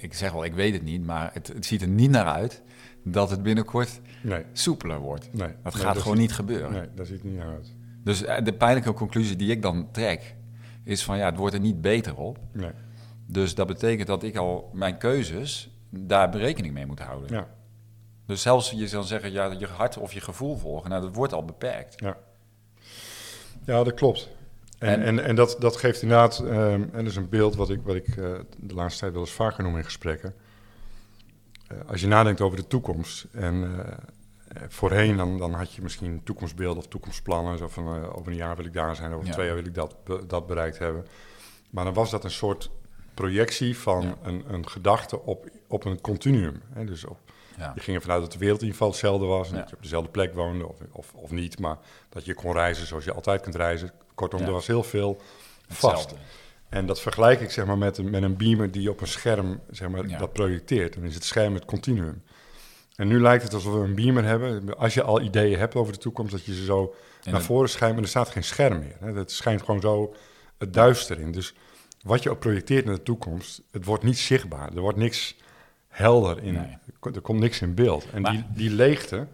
[0.00, 2.62] Ik zeg wel, ik weet het niet, maar het, het ziet er niet naar uit
[3.10, 5.28] dat het binnenkort Nee, soepeler wordt.
[5.32, 5.48] nee.
[5.62, 6.72] Dat nee, gaat gewoon ziet- niet gebeuren.
[6.72, 7.74] Nee, daar ziet niet uit.
[8.04, 10.34] Dus eh, de pijnlijke conclusie die ik dan trek,
[10.84, 12.38] is van ja, het wordt er niet beter op.
[12.52, 12.70] Nee,
[13.26, 17.30] Dus dat betekent dat ik al mijn keuzes daar rekening mee moet houden.
[17.32, 17.48] ja,
[18.26, 21.32] Dus zelfs je zou zeggen, ja, je hart of je gevoel volgen, nou, dat wordt
[21.32, 22.00] al beperkt.
[22.00, 22.16] ja.
[23.64, 24.28] Ja, dat klopt.
[24.78, 27.70] En, En- en, en, dat, dat geeft inderdaad, ehm, en dat is een beeld wat
[27.70, 28.14] ik, wat ik eh,
[28.58, 30.34] de laatste tijd wel eens vaker noem in gesprekken.
[31.68, 35.82] Eh, als je nadenkt over de toekomst en eh, eh, voorheen dan, dan had je
[35.82, 37.58] misschien toekomstbeelden of toekomstplannen.
[37.58, 39.32] Zo van over een jaar wil ik daar zijn, over Ja.
[39.32, 39.94] twee jaar wil ik dat,
[40.26, 41.06] dat bereikt hebben.
[41.70, 42.70] Maar dan was dat een soort
[43.14, 44.14] projectie van Ja.
[44.22, 46.62] een, een gedachte op, op een continuum.
[46.72, 46.84] Hè?
[46.84, 47.18] Dus op,
[47.56, 47.72] Ja.
[47.74, 49.48] je ging ervan uit dat de wereld in ieder geval hetzelfde was.
[49.48, 49.60] En Ja.
[49.60, 51.58] dat je op dezelfde plek woonde of, of, of niet.
[51.58, 51.78] Maar
[52.08, 53.90] dat je kon reizen zoals je altijd kunt reizen.
[54.14, 55.20] Kortom, er was heel veel
[55.68, 55.92] vast.
[55.92, 56.14] Hetzelfde.
[56.68, 59.60] En dat vergelijk ik zeg maar, met, een, met een beamer die op een scherm
[59.70, 60.18] zeg maar, Ja.
[60.18, 60.94] dat projecteert.
[60.94, 62.22] Dan is het scherm het continuum.
[62.96, 64.76] En nu lijkt het alsof we een beamer hebben.
[64.78, 67.68] Als je al ideeën hebt over de toekomst, dat je ze zo En naar voren
[67.68, 68.96] schijnt, maar er staat geen scherm meer.
[69.00, 69.12] Hè.
[69.12, 70.14] Het schijnt gewoon zo
[70.58, 71.32] het duister in.
[71.32, 71.54] Dus
[72.02, 74.74] wat je ook projecteert naar de toekomst, het wordt niet zichtbaar.
[74.74, 75.36] Er wordt niks
[75.88, 76.52] helder in.
[76.52, 76.76] Nee.
[77.14, 78.06] Er komt niks in beeld.
[78.12, 79.26] En Maar- die, die leegte,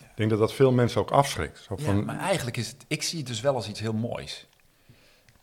[0.00, 1.58] Ik denk dat dat veel mensen ook afschrikt.
[1.58, 3.92] Zo Ja, van, maar eigenlijk is het, ik zie het dus wel als iets heel
[3.92, 4.46] moois.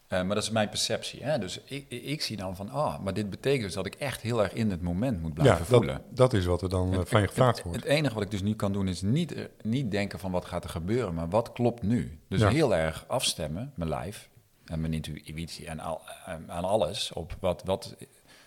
[0.08, 1.24] Eh, maar dat is mijn perceptie.
[1.24, 1.40] Hè?
[1.40, 4.44] Dus ik, ik, zie dan van, ah, maar dit betekent dus dat ik echt heel
[4.44, 5.94] erg in het moment moet blijven ja, voelen.
[6.08, 7.80] dat, dat is wat er dan eh, Het- van je gevraagd het, wordt.
[7.84, 10.46] Het enige wat ik dus nu kan doen is niet, eh, niet denken van wat
[10.46, 12.20] gaat er gebeuren, maar wat klopt nu.
[12.28, 12.50] Dus Ja.
[12.50, 14.30] heel erg afstemmen, mijn lijf
[14.66, 16.02] en mijn intuïtie en al,
[16.48, 17.96] aan alles op wat, wat,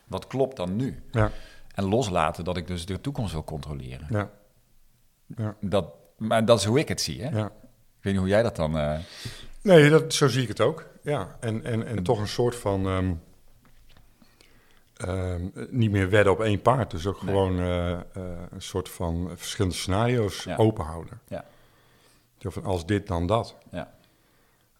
[0.06, 1.02] wat klopt dan nu.
[1.10, 1.30] Ja,
[1.74, 4.06] En loslaten dat ik dus de toekomst wil controleren.
[4.10, 4.30] ja,
[5.36, 7.22] ja, Dat, maar dat is hoe ik het zie.
[7.22, 7.38] Hè?
[7.38, 7.44] ja.
[7.46, 9.00] Ik weet niet hoe jij dat dan...
[9.62, 10.88] Nee, dat, zo zie ik het ook.
[11.02, 12.86] Ja, en, en, en toch een soort van...
[12.86, 13.12] ehm,
[14.96, 16.90] ehm, niet meer wedden op één paard.
[16.90, 17.34] Dus ook Nee.
[17.34, 18.00] gewoon eh, eh,
[18.50, 20.56] een soort van verschillende scenario's Ja.
[20.56, 21.20] open houden.
[21.28, 21.44] Ja.
[22.38, 23.56] Zo van als dit, dan dat.
[23.70, 23.92] Ja.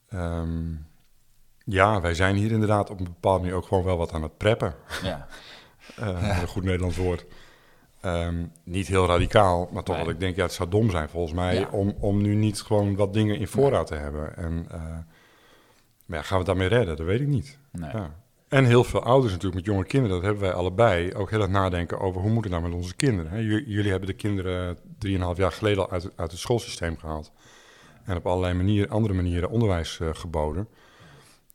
[0.09, 0.72] Ehm,
[1.64, 4.37] ja, wij zijn hier inderdaad op een bepaalde manier ook gewoon wel wat aan het
[4.37, 4.74] preppen.
[5.02, 5.26] ja.
[5.96, 7.26] Eh, Een goed Nederlands woord.
[8.64, 10.04] Niet heel radicaal, maar toch Nee.
[10.04, 11.68] wat ik denk, ja, het zou dom zijn volgens mij Ja.
[11.70, 14.37] om, om nu niet gewoon wat dingen in voorraad te hebben.
[14.37, 14.66] En
[16.11, 16.96] maar ja, gaan we daarmee redden?
[16.96, 17.59] Dat weet ik niet.
[17.73, 17.90] Nee.
[17.90, 18.14] Ja.
[18.49, 21.51] En heel veel ouders natuurlijk met jonge kinderen, dat hebben wij allebei, ook heel erg
[21.51, 23.31] nadenken over hoe moet het nou met onze kinderen.
[23.31, 23.38] Hè?
[23.66, 27.33] Jullie hebben de kinderen drieënhalf jaar geleden al uit, uit het schoolsysteem gehaald.
[28.05, 30.68] En op allerlei manieren, andere manieren onderwijs eh, geboden.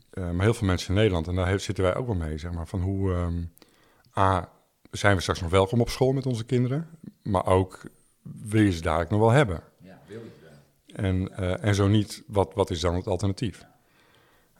[0.10, 2.38] Eh, maar heel veel mensen in Nederland, en daar heeft- zitten wij ook wel mee,
[2.38, 3.13] zeg maar, van hoe...
[3.13, 3.41] ehm,
[4.20, 4.50] A,
[4.91, 6.89] zijn we straks nog welkom op school met onze kinderen?
[7.24, 7.82] Maar ook,
[8.22, 9.62] wil je ze ook nog wel hebben?
[9.82, 11.06] Ja, wil je wel.
[11.06, 13.65] En, eh, en zo niet, wat, wat is dan het alternatief?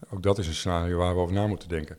[0.10, 1.98] Ook dat is een scenario waar we over na moeten denken.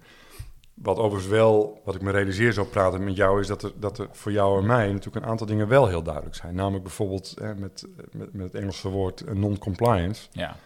[0.75, 3.99] Wat overigens wel, wat ik me realiseer zo praten met jou, is dat er, dat
[3.99, 6.55] er voor jou en mij natuurlijk een aantal dingen wel heel duidelijk zijn.
[6.55, 10.29] Namelijk bijvoorbeeld eh, met, met, met het Engelse woord eh, non-compliance.
[10.31, 10.57] Ja.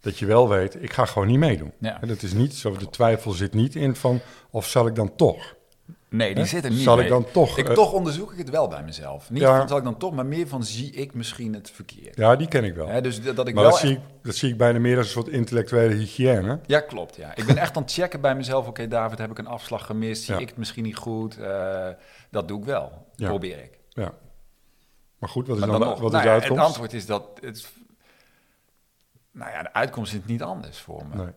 [0.00, 1.72] Dat je wel weet, ik ga gewoon niet meedoen.
[1.78, 2.00] Ja.
[2.00, 5.16] En dat is niet zo, de twijfel zit niet in van, of zal ik dan
[5.16, 5.56] toch?
[6.10, 6.48] Nee, die Hè?
[6.48, 7.04] zit er niet Zal mee.
[7.04, 7.58] ik dan toch?
[7.58, 9.30] Ik, eh, toch onderzoek ik het wel bij mezelf.
[9.30, 9.58] Niet Ja.
[9.58, 12.16] van zal ik dan toch, maar meer van zie ik misschien het verkeerd.
[12.16, 12.86] Ja, die ken ik wel.
[12.86, 14.96] Hè, dus dat dat ik maar wel dat, zie ik, dat zie ik bijna meer
[14.96, 16.60] als een soort intellectuele hygiëne.
[16.66, 17.16] Ja, klopt.
[17.16, 17.36] Ja.
[17.36, 18.66] Ik ben echt aan het checken bij mezelf.
[18.68, 20.22] Oké, David, heb ik een afslag gemist?
[20.22, 20.40] Zie Ja.
[20.40, 21.38] ik het misschien niet goed?
[21.38, 21.88] Eh,
[22.30, 23.06] dat doe ik wel.
[23.14, 23.28] Ja.
[23.28, 23.78] Probeer ik.
[23.88, 24.12] Ja.
[25.18, 26.62] Maar goed, wat is Maar dan, dan de- nog, wat nou is de ja, uitkomst?
[26.62, 27.28] het antwoord is dat...
[27.40, 27.68] Het,
[29.32, 31.16] nou ja, de uitkomst is niet anders voor me.
[31.16, 31.32] Nee.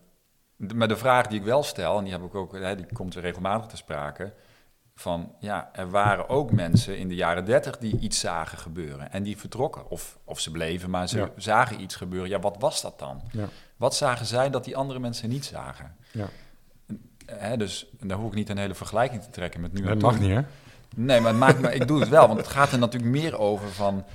[0.55, 2.85] De- Maar de vraag die ik wel stel, en die, heb ik ook, hè, die
[2.93, 4.33] komt regelmatig te sprake...
[4.95, 9.11] van ja, er waren ook mensen in de jaren dertig die iets zagen gebeuren...
[9.11, 9.89] en die vertrokken.
[9.89, 11.29] Of, of ze bleven, maar ze Ja.
[11.35, 12.29] zagen iets gebeuren.
[12.29, 13.21] Ja, wat was dat dan?
[13.31, 13.45] Ja.
[13.77, 15.95] Wat zagen zij dat die andere mensen niet zagen?
[16.11, 16.27] Ja.
[17.25, 20.19] Hè, dus daar hoef ik niet een hele vergelijking te trekken met nu Dat mag
[20.19, 20.41] niet, hè?
[20.95, 23.37] Nee, maar het maakt me, ik doe het wel, want het gaat er natuurlijk meer
[23.37, 24.05] over van...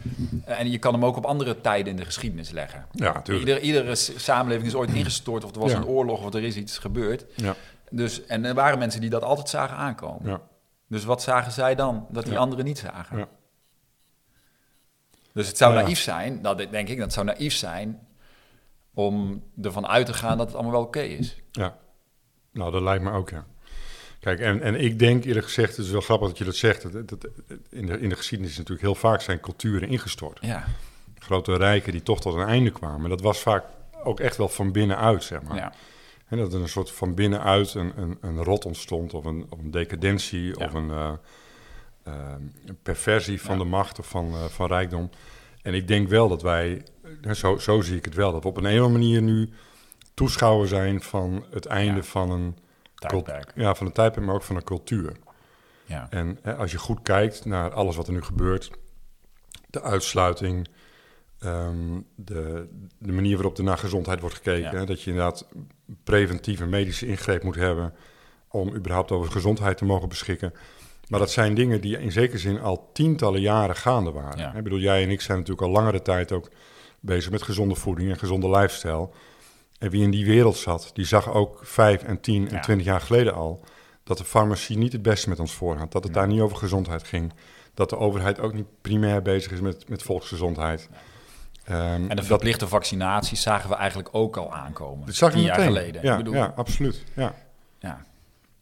[0.44, 2.86] eh, En je kan hem ook op andere tijden in de geschiedenis leggen.
[2.92, 3.46] Ja, natuurlijk.
[3.48, 5.76] Ieder, iedere samenleving is ooit ingestort, of er was Ja.
[5.76, 7.24] een oorlog, of er is iets gebeurd.
[7.34, 7.54] Ja.
[7.90, 10.30] Dus, en er waren mensen die dat altijd zagen aankomen.
[10.30, 10.40] Ja.
[10.88, 12.38] Dus wat zagen zij dan dat die Ja.
[12.38, 13.18] anderen niet zagen?
[13.18, 13.29] Ja.
[15.33, 15.81] Dus het zou Ja.
[15.83, 18.07] naïef zijn, dat denk ik, dat zou naïef zijn...
[18.94, 21.37] om ervan uit te gaan dat het allemaal wel oké is.
[21.53, 21.77] Ja.
[22.53, 23.46] Nou, dat lijkt me ook, ja.
[24.20, 26.92] Kijk, en, en ik denk eerlijk gezegd, het is wel grappig dat je dat zegt.
[26.92, 27.27] Dat, dat,
[27.70, 30.38] in, de, in de geschiedenis is natuurlijk heel vaak zijn culturen ingestort.
[30.40, 30.64] Ja,
[31.18, 33.11] Grote rijken die toch tot een einde kwamen.
[33.11, 33.64] Dat was vaak
[34.05, 35.57] ook echt wel van binnenuit, zeg maar.
[35.57, 35.72] ja.
[36.26, 39.58] En dat er een soort van binnenuit een, een, een rot ontstond, of een, of
[39.58, 40.66] een decadentie, Ja.
[40.66, 41.12] of een, eh,
[42.64, 43.62] een perversie van Ja.
[43.62, 45.10] de macht of van, eh, van rijkdom.
[45.62, 46.82] En ik denk wel dat wij,
[47.32, 49.50] zo, zo zie ik het wel, dat we op een andere manier nu
[50.14, 52.02] toeschouwer zijn van het einde Ja.
[52.02, 52.56] van een
[52.94, 53.52] Tijdperk.
[53.54, 55.16] ja, van een tijdperk, maar ook van een cultuur.
[55.84, 56.06] Ja.
[56.10, 58.70] En hè, als je goed kijkt naar alles wat er nu gebeurt,
[59.70, 60.68] de uitsluiting,
[61.46, 64.78] ehm, de, de manier waarop er naar gezondheid wordt gekeken, Ja.
[64.78, 65.46] hè, dat je inderdaad
[66.04, 67.94] preventieve medische ingreep moet hebben
[68.48, 70.52] om überhaupt over gezondheid te mogen beschikken.
[71.09, 74.38] Maar dat zijn dingen die in zekere zin al tientallen jaren gaande waren.
[74.38, 74.54] Ja.
[74.54, 76.50] Ik bedoel, jij en ik zijn natuurlijk al langere tijd ook
[77.00, 79.09] bezig met gezonde voeding en gezonde lifestyle.
[79.78, 82.61] En wie in die wereld zat, die zag ook vijf en tien en Ja.
[82.61, 83.64] twintig jaar geleden al
[84.04, 85.92] dat de farmacie niet het beste met ons voor had.
[85.92, 87.32] Dat het daar niet over gezondheid ging.
[87.74, 90.88] Dat de overheid ook niet primair bezig is met, met volksgezondheid.
[91.66, 95.07] Ehm, En de dat, verplichte vaccinaties zagen we eigenlijk ook al aankomen.
[95.07, 95.72] dat zag je tien jaar meteen.
[95.74, 96.02] geleden.
[96.02, 97.05] Ja, Ik bedoel, ja absoluut.
[97.14, 97.35] Ja,
[97.79, 98.05] ja.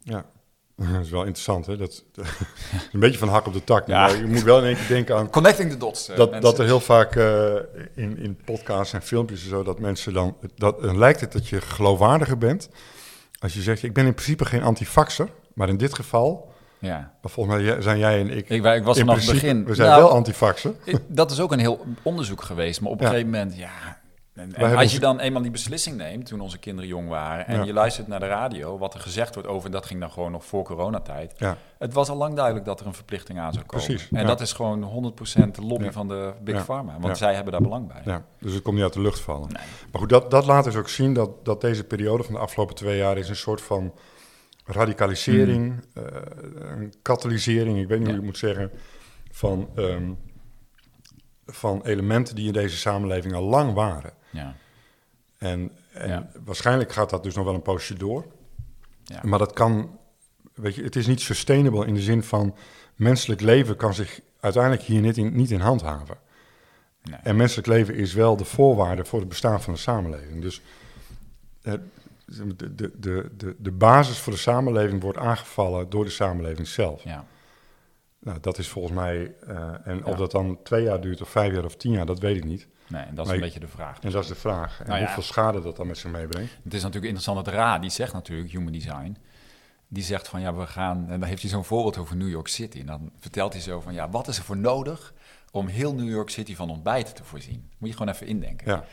[0.03, 0.25] ja.
[0.93, 1.77] Dat is wel interessant, hè?
[1.77, 2.31] Dat, dat is
[2.93, 3.87] een beetje van hak op de tak.
[3.87, 4.01] Ja.
[4.01, 6.09] Maar je moet wel in één keer denken aan Connecting the dots.
[6.09, 6.51] eh, dat, mensen.
[6.51, 7.55] dat er heel vaak eh,
[7.95, 11.49] in, in podcasts en filmpjes en zo, dat mensen dan, dat, dan lijkt het dat
[11.49, 12.69] je geloofwaardiger bent.
[13.39, 16.53] Als je zegt, ik ben in principe geen antifaxer, maar in dit geval,
[16.85, 17.13] Ja.
[17.23, 19.65] maar volgens mij zijn jij en ik, Ik, wij- ik was vanaf het begin...
[19.65, 20.75] we zijn Nou, wel antifaxer.
[20.85, 22.81] ik- Dat is ook een heel onderzoek geweest.
[22.81, 23.11] Maar op een Ja.
[23.11, 24.03] gegeven moment, ja...
[24.35, 27.65] En, als je dan eenmaal die beslissing neemt, toen onze kinderen jong waren, en Ja.
[27.65, 30.45] je luistert naar de radio, wat er gezegd wordt over, dat ging dan gewoon nog
[30.45, 31.33] voor coronatijd.
[31.37, 33.87] Ja, Het was al lang duidelijk dat er een verplichting aan zou komen.
[33.87, 34.27] Precies, En ja.
[34.27, 36.65] dat is gewoon 100% de lobby van de Big.
[36.65, 38.21] Pharma, want zij hebben daar belang bij.
[38.41, 39.49] dus het komt niet uit de lucht vallen.
[39.53, 39.63] Nee.
[39.93, 42.75] Maar goed, dat, dat laat dus ook zien dat, dat deze periode van de afgelopen
[42.75, 43.93] twee jaar is een soort van
[44.65, 46.03] radicalisering, eh,
[46.55, 48.13] een katalysering, ik weet niet Ja.
[48.13, 48.71] hoe je moet zeggen,
[49.31, 50.11] van, ehm,
[51.47, 54.13] van elementen die in deze samenleving al lang waren.
[54.31, 54.57] Ja.
[55.39, 56.31] En, en Ja.
[56.45, 58.25] waarschijnlijk gaat dat dus nog wel een poosje door.
[59.05, 59.21] Ja.
[59.23, 59.99] Maar dat kan,
[60.55, 62.55] weet je, het is niet sustainable in de zin van
[62.97, 66.17] menselijk leven kan zich uiteindelijk hier niet in, niet in handhaven.
[67.03, 67.19] Nee.
[67.23, 70.43] En menselijk leven is wel de voorwaarde voor het bestaan van de samenleving.
[70.43, 70.61] Dus
[71.63, 71.75] eh,
[72.57, 72.91] de, de,
[73.37, 77.05] de, de, basis voor de samenleving wordt aangevallen door de samenleving zelf.
[77.05, 77.25] Ja.
[78.19, 80.05] Nou, dat is volgens mij, eh, en Ja.
[80.05, 82.45] of dat dan twee jaar duurt of vijf jaar of tien jaar, dat weet ik
[82.45, 82.67] niet.
[82.87, 84.01] Nee, en dat is Maar een ik- beetje de vraag.
[84.01, 84.81] En dat is de vraag.
[84.81, 85.05] En Nou ja.
[85.05, 86.53] hoeveel schade dat dan met zich meebrengt.
[86.65, 89.17] Het is natuurlijk interessant dat Ra, die zegt natuurlijk, Human Design,
[89.89, 92.49] die zegt van ja, we gaan, en dan heeft hij zo'n voorbeeld over New York
[92.49, 92.81] City.
[92.81, 95.15] En dan vertelt hij zo van ja, wat is er voor nodig
[95.51, 97.71] om heel New York City van ontbijten te voorzien?
[97.79, 98.71] Moet je gewoon even indenken.
[98.71, 98.85] Ja,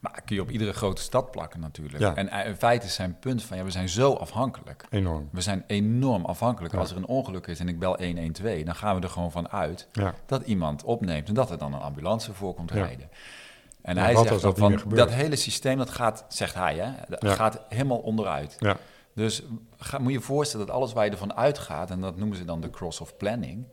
[0.00, 1.98] Maar kun je op iedere grote stad plakken natuurlijk.
[1.98, 2.14] Ja.
[2.14, 4.86] En eh, in feite is zijn punt van ja, we zijn zo afhankelijk.
[4.90, 5.28] enorm.
[5.32, 6.74] We zijn enorm afhankelijk.
[6.74, 6.80] Ja.
[6.80, 9.48] Als er een ongeluk is en ik bel 112, dan gaan we er gewoon van
[9.48, 13.08] uit Ja, dat iemand opneemt en dat er dan een ambulance voor komt rijden.
[13.82, 17.60] En hij zegt dat van dat hele systeem dat gaat, zegt hij, hè, dat gaat
[17.68, 18.56] helemaal onderuit.
[18.58, 18.76] ja,
[19.14, 19.42] Dus
[19.76, 22.44] ga, moet je je voorstellen dat alles waar je ervan uitgaat, en dat noemen ze
[22.44, 23.66] dan de cross of planning,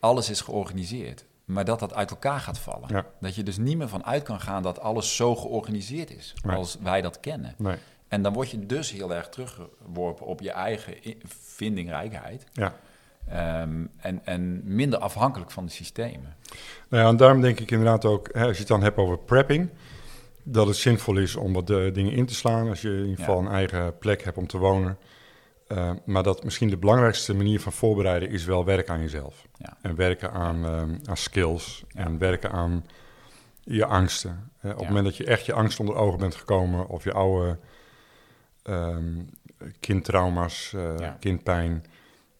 [0.00, 1.24] alles is georganiseerd.
[1.44, 2.88] Maar dat dat uit elkaar gaat vallen.
[2.88, 3.06] Ja.
[3.20, 6.56] Dat je dus niet meer van uit kan gaan dat alles zo georganiseerd is, Nee.
[6.56, 7.54] als wij dat kennen.
[7.58, 7.76] nee,
[8.08, 10.94] En dan word je dus heel erg teruggeworpen op je eigen
[11.58, 12.44] vindingrijkheid.
[12.52, 12.74] ja.
[13.28, 16.34] Ehm, en, en minder afhankelijk van de systemen.
[16.88, 19.18] Nou ja, en daarom denk ik inderdaad ook, hè, als je het dan hebt over
[19.18, 19.68] prepping,
[20.42, 22.68] dat het zinvol is om wat eh, dingen in te slaan.
[22.68, 23.46] Als je in ieder geval Ja.
[23.48, 24.98] een eigen plek hebt om te wonen.
[25.66, 29.46] Eh, maar dat misschien de belangrijkste manier van voorbereiden is wel werken aan jezelf.
[29.58, 29.76] Ja.
[29.82, 32.04] En werken aan, ehm, aan skills Ja.
[32.04, 32.84] en werken aan
[33.60, 34.50] je angsten.
[34.58, 37.12] Hè, op het moment dat je echt je angst onder ogen bent gekomen of je
[37.12, 37.58] oude
[38.62, 39.22] ehm,
[39.80, 41.84] kindtrauma's, eh, kindpijn,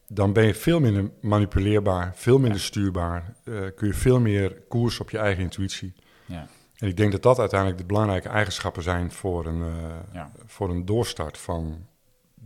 [0.08, 3.34] dan ben je veel minder manipuleerbaar, veel minder stuurbaar.
[3.44, 5.92] eh, kun je veel meer koers op je eigen intuïtie.
[6.26, 6.46] Ja.
[6.76, 10.84] En ik denk dat dat uiteindelijk de belangrijke eigenschappen zijn voor een, eh, voor een
[10.84, 11.86] doorstart van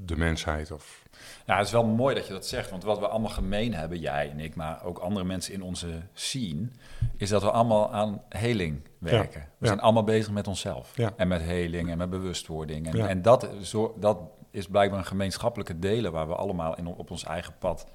[0.04, 0.70] de mensheid.
[0.70, 1.04] Of,
[1.46, 3.98] Ja, het is wel mooi dat je dat zegt, want wat we allemaal gemeen hebben,
[3.98, 6.68] jij en ik, maar ook andere mensen in onze scene,
[7.16, 9.40] is dat we allemaal aan heling werken.
[9.40, 9.66] we ja.
[9.66, 10.96] zijn allemaal bezig met onszelf.
[10.96, 11.12] Ja.
[11.16, 12.86] En met heling en met bewustwording.
[12.86, 14.18] En, en dat, zo, dat
[14.50, 17.86] is blijkbaar een gemeenschappelijke delen waar we allemaal in, op ons eigen pad,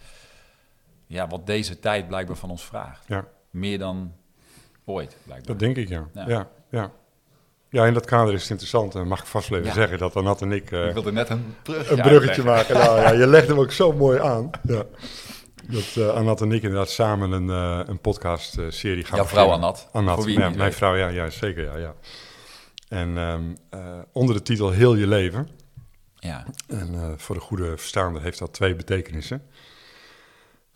[1.08, 3.08] ja, wat deze tijd blijkbaar van ons vraagt.
[3.08, 4.13] ja, Meer dan
[4.86, 5.48] ooit, blijkbaar.
[5.48, 6.08] dat denk ik, ja.
[6.13, 6.50] Ja.
[6.70, 6.92] ja.
[7.73, 7.88] Ja, ja.
[7.88, 8.95] in dat kader is het interessant.
[8.95, 9.75] En mag ik vast wel even Ja.
[9.77, 12.75] zeggen dat Anat en ik eh, ik wilde net een een bruggetje maken.
[12.77, 14.49] Nou, ja, je legt hem ook zo mooi aan.
[14.63, 14.83] Ja.
[15.67, 19.47] Dat eh Anat en ik inderdaad samen een, eh een podcast-serie gaan Jouw vrouw
[20.15, 20.77] voor wie ja, het niet mijn weet.
[20.77, 21.93] vrouw, ja, ja, zeker, ja, ja.
[22.89, 25.47] En ehm, eh, onder de titel Heel je leven.
[26.15, 29.43] Ja, En voor de goede verstaander heeft dat twee betekenissen.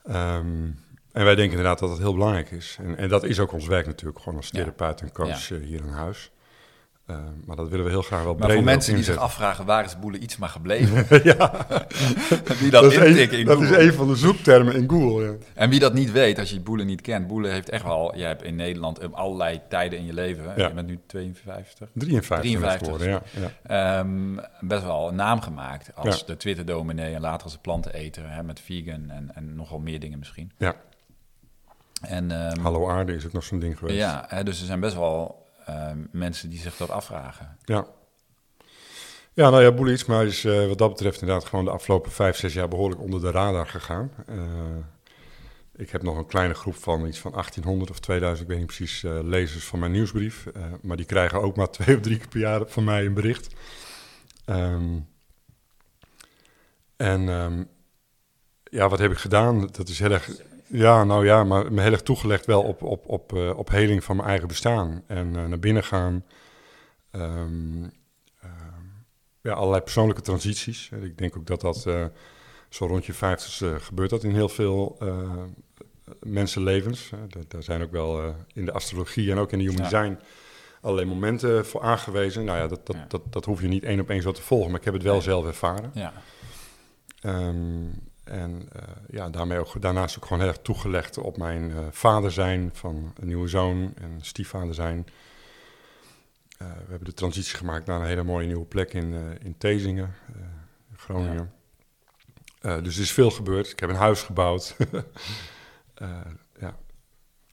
[0.03, 0.63] Ehm,
[1.11, 2.77] en wij denken inderdaad dat dat heel belangrijk is.
[2.81, 4.59] En, en dat is ook ons werk natuurlijk, gewoon als Ja.
[4.59, 6.31] therapeut en coach hier in huis.
[7.07, 9.85] Ehm, maar dat willen we heel graag wel maar voor mensen die zich afvragen waar
[9.85, 11.51] is Boele iets maar gebleven, ja,
[12.59, 15.23] wie dat, dat, is, intikken een, in dat is een van de zoektermen in Google.
[15.23, 15.33] Ja.
[15.53, 18.23] En wie dat niet weet, als je Boele niet kent, Boele heeft echt wel, je
[18.23, 20.67] hebt in Nederland eh, allerlei tijden in je leven, Ja.
[20.67, 23.99] je bent nu 52, 53, 53, geworden, ja.
[23.99, 28.43] ehm, best wel een naam gemaakt als de Twitter-dominee en later als de planteneter, hè,
[28.43, 30.51] met vegan en, en nogal meer dingen misschien.
[30.57, 30.75] Ja.
[32.01, 33.97] En, ehm, Hallo aarde is ook nog zo'n ding geweest.
[33.97, 35.45] Ja, hè, dus er zijn best wel
[36.11, 37.57] mensen die zich dat afvragen.
[37.65, 37.87] Ja.
[39.37, 42.53] Ja, nou ja, Ietsma is eh, wat dat betreft inderdaad gewoon de afgelopen vijf, zes
[42.53, 44.11] jaar behoorlijk onder de radar gegaan.
[44.27, 44.37] Eh,
[45.75, 48.75] ik heb nog een kleine groep van iets van 1800 of 2000, ik weet niet
[48.75, 50.45] precies, eh, lezers van mijn nieuwsbrief.
[50.81, 53.55] Maar die krijgen ook maar twee of drie keer per jaar van mij een bericht.
[54.45, 54.99] Ehm,
[56.95, 57.63] en ehm,
[58.63, 59.67] ja, wat heb ik gedaan?
[59.71, 60.29] Dat is heel erg,
[60.67, 64.03] ja, nou ja, maar me heel erg toegelegd wel op, op, op, eh, op heling
[64.03, 65.03] van mijn eigen bestaan.
[65.07, 66.25] En eh, naar binnen gaan.
[67.11, 67.83] Ehm,
[68.41, 68.83] ehm,
[69.41, 70.89] ja, allerlei persoonlijke transities.
[70.91, 72.05] En Ik denk ook dat dat eh,
[72.69, 74.97] zo rond je vijftigste gebeurt dat in heel veel
[76.19, 77.11] mensenlevens.
[77.47, 79.89] Daar, zijn ook wel in de astrologie en ook in de human Ja.
[79.89, 80.19] design
[80.81, 82.45] allerlei momenten voor aangewezen.
[82.45, 83.05] Nou ja, dat, dat, Ja.
[83.07, 85.03] Dat, dat hoef je niet één op één zo te volgen, maar ik heb het
[85.03, 85.91] wel zelf ervaren.
[85.93, 86.13] Ja,
[87.21, 87.85] Ehm,
[88.27, 92.31] en eh, ja, daarmee ook, daarnaast ook gewoon heel erg toegelegd op mijn eh, vader
[92.31, 95.05] zijn van een nieuwe zoon en stiefvader zijn.
[96.57, 99.13] we hebben de transitie gemaakt naar een hele mooie nieuwe plek in,
[99.43, 100.13] in Tezingen,
[100.95, 101.51] Groningen.
[102.61, 103.71] dus er is veel gebeurd.
[103.71, 104.75] Ik heb een huis gebouwd.
[106.59, 106.75] ja.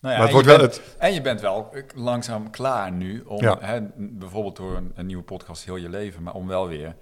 [0.01, 0.97] Nou ja, maar het wordt wel het...
[0.99, 5.65] en je bent wel langzaam klaar nu om, hè, bijvoorbeeld door een, een, nieuwe podcast
[5.65, 6.97] heel je leven, maar om wel weer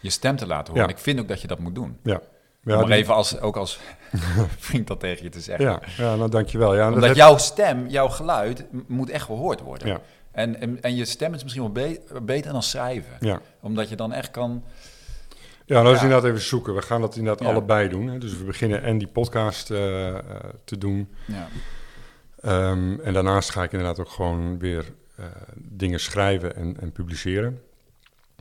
[0.00, 0.88] je stem te laten horen.
[0.88, 1.98] En ik vind ook dat je dat moet doen.
[2.02, 2.20] Ja.
[2.62, 3.78] Ja, maar even als, ook als
[4.58, 5.64] vriend dat tegen je te zeggen.
[5.64, 6.74] Ja, ja nou dankjewel.
[6.74, 9.88] Ja, Omdat jouw stem, jouw geluid moet echt gehoord worden.
[9.88, 10.00] Ja.
[10.32, 13.12] En, en, en je stem is misschien wel beter dan schrijven.
[13.20, 13.40] Ja.
[13.60, 14.64] Omdat je dan echt kan...
[15.64, 16.74] Ja, nou is inderdaad even zoeken.
[16.74, 18.06] We gaan dat inderdaad allebei doen.
[18.06, 18.18] Hè.
[18.18, 20.18] Dus we beginnen en die podcast uh, uh,
[20.64, 21.08] te doen.
[21.26, 21.48] Ja.
[22.70, 24.84] Um, en daarnaast ga ik inderdaad ook gewoon weer
[25.20, 27.60] uh, dingen schrijven en, en publiceren.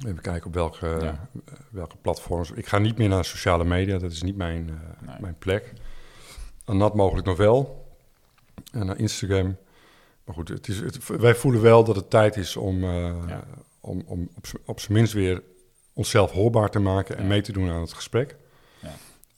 [0.05, 1.29] Even kijken op welke, ja.
[1.69, 2.51] welke platforms.
[2.51, 4.65] Ik ga niet meer naar sociale media, dat is niet mijn,
[5.05, 5.15] nee.
[5.19, 5.73] mijn plek.
[6.65, 7.87] En dat mogelijk nog wel.
[8.71, 9.57] En naar Instagram.
[10.23, 13.43] Maar goed, het is, het, wij voelen wel dat het tijd is om, ja.
[13.79, 15.43] om, om op, op zijn minst weer
[15.93, 18.37] onszelf hoorbaar te maken en mee te doen aan het gesprek.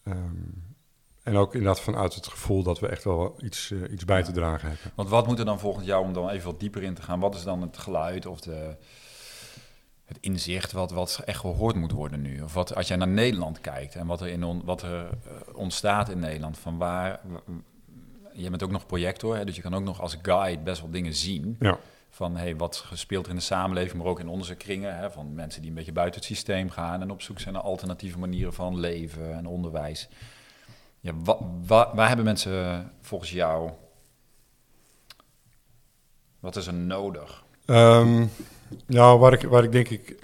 [0.07, 0.63] Um,
[1.23, 4.31] en ook inderdaad vanuit het gevoel dat we echt wel iets, uh, iets bij te
[4.31, 4.91] dragen hebben.
[4.95, 7.19] Want wat moet er dan volgens jou, om dan even wat dieper in te gaan,
[7.19, 8.75] wat is dan het geluid of de,
[10.13, 12.41] het inzicht wat, wat echt gehoord moet worden nu?
[12.41, 15.09] Of wat, als jij naar Nederland kijkt en wat er, in on, wat er uh,
[15.55, 17.19] ontstaat in Nederland, van waar...
[18.33, 20.91] Je bent ook nog projector, hè, dus je kan ook nog als guide best wel
[20.91, 21.55] dingen zien.
[21.59, 21.77] Ja.
[22.09, 24.97] Van hey, wat gespeeld er in de samenleving, maar ook in onze kringen.
[24.97, 27.63] Hè, van mensen die een beetje buiten het systeem gaan en op zoek zijn naar
[27.63, 30.09] alternatieve manieren van leven en onderwijs.
[30.99, 31.13] Ja,
[31.65, 33.71] waar hebben mensen volgens jou...
[36.39, 37.43] Wat is er nodig?
[37.65, 38.29] Um,
[38.85, 40.15] nou, waar ik, waar ik denk ik...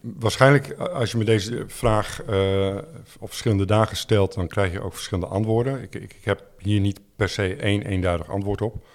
[0.00, 2.76] Waarschijnlijk als je me deze vraag uh,
[3.18, 4.34] op verschillende dagen stelt...
[4.34, 5.82] dan krijg je ook verschillende antwoorden.
[5.82, 8.86] Ik, ik, ik, heb hier niet per se één eenduidig antwoord op.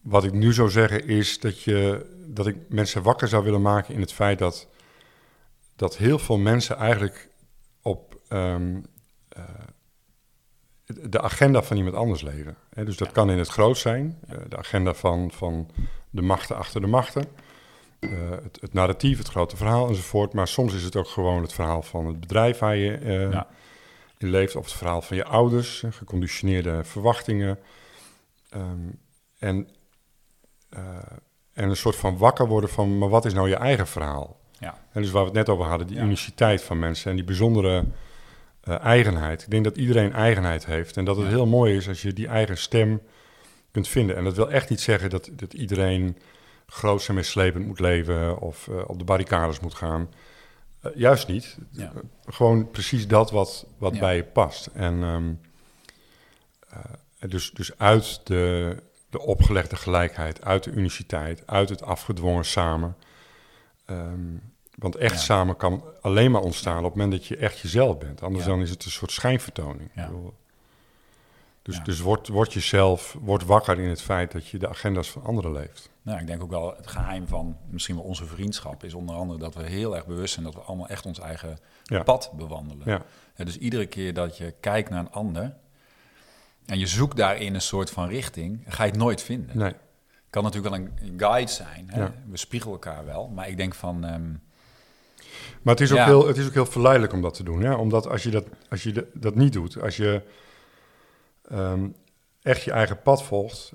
[0.00, 3.94] Wat ik nu zou zeggen is dat, je, dat ik mensen wakker zou willen maken...
[3.94, 4.68] in het feit dat,
[5.76, 7.28] dat heel veel mensen eigenlijk
[7.82, 8.20] op...
[8.28, 8.84] Um,
[9.36, 9.42] uh,
[10.86, 12.56] de agenda van iemand anders leven.
[12.74, 15.70] dus dat kan in het groot zijn, de agenda van, van
[16.16, 17.24] de machten achter de machten,
[18.00, 18.10] uh,
[18.42, 20.32] het, het, narratief, het grote verhaal enzovoort.
[20.32, 23.46] Maar soms is het ook gewoon het verhaal van het bedrijf waar je uh, ja.
[24.18, 27.58] in leeft, of het verhaal van je ouders, geconditioneerde verwachtingen.
[28.54, 28.98] Um,
[29.38, 29.68] en,
[31.52, 34.40] en een soort van wakker worden van, maar wat is nou je eigen verhaal?
[34.58, 34.78] Ja.
[34.92, 36.02] En dus waar we het net over hadden, die ja.
[36.02, 37.84] uniciteit van mensen en die bijzondere
[38.62, 39.42] eigenheid.
[39.42, 40.96] Ik denk dat iedereen eigenheid heeft.
[40.96, 43.00] En dat het heel mooi is als je die eigen stem
[43.76, 44.16] kunt vinden.
[44.16, 46.16] En dat wil echt niet zeggen dat, dat iedereen
[46.66, 50.08] groot en meeslepend moet leven of uh, op de barricades moet gaan.
[50.82, 51.58] Uh, juist niet.
[51.70, 51.92] Ja.
[52.24, 54.00] gewoon precies dat wat, wat ja.
[54.00, 54.66] bij je past.
[54.66, 55.40] En um,
[57.18, 58.76] dus, dus uit de,
[59.10, 62.96] de opgelegde gelijkheid, uit de uniciteit, uit het afgedwongen samen.
[63.90, 64.42] Um,
[64.74, 65.20] want echt ja.
[65.20, 68.22] samen kan alleen maar ontstaan op het moment dat je echt jezelf bent.
[68.22, 69.90] Anders dan is het een soort schijnvertoning.
[69.94, 70.10] Ja.
[71.66, 75.24] Dus, dus word, word jezelf, word wakker in het feit dat je de agenda's van
[75.24, 75.90] anderen leeft.
[76.02, 79.38] Nou, ik denk ook wel het geheim van misschien wel onze vriendschap is onder andere
[79.38, 81.58] dat we heel erg bewust zijn dat we allemaal echt ons eigen
[82.04, 83.02] pad bewandelen.
[83.36, 85.54] dus iedere keer dat je kijkt naar een ander
[86.66, 89.58] en je zoekt daarin een soort van richting, ga je het nooit vinden.
[89.58, 89.72] Nee.
[90.30, 91.86] Kan natuurlijk wel een guide zijn.
[91.90, 92.06] Hè?
[92.30, 94.04] We spiegelen elkaar wel, maar ik denk van.
[94.04, 94.40] Um,
[95.62, 96.04] maar het is, ook ja.
[96.04, 97.62] heel, het is ook heel verleidelijk om dat te doen.
[97.62, 97.74] Hè?
[97.74, 100.22] Omdat als je dat, als je dat niet doet, als je
[101.52, 101.94] um,
[102.42, 103.72] echt je eigen pad volgt,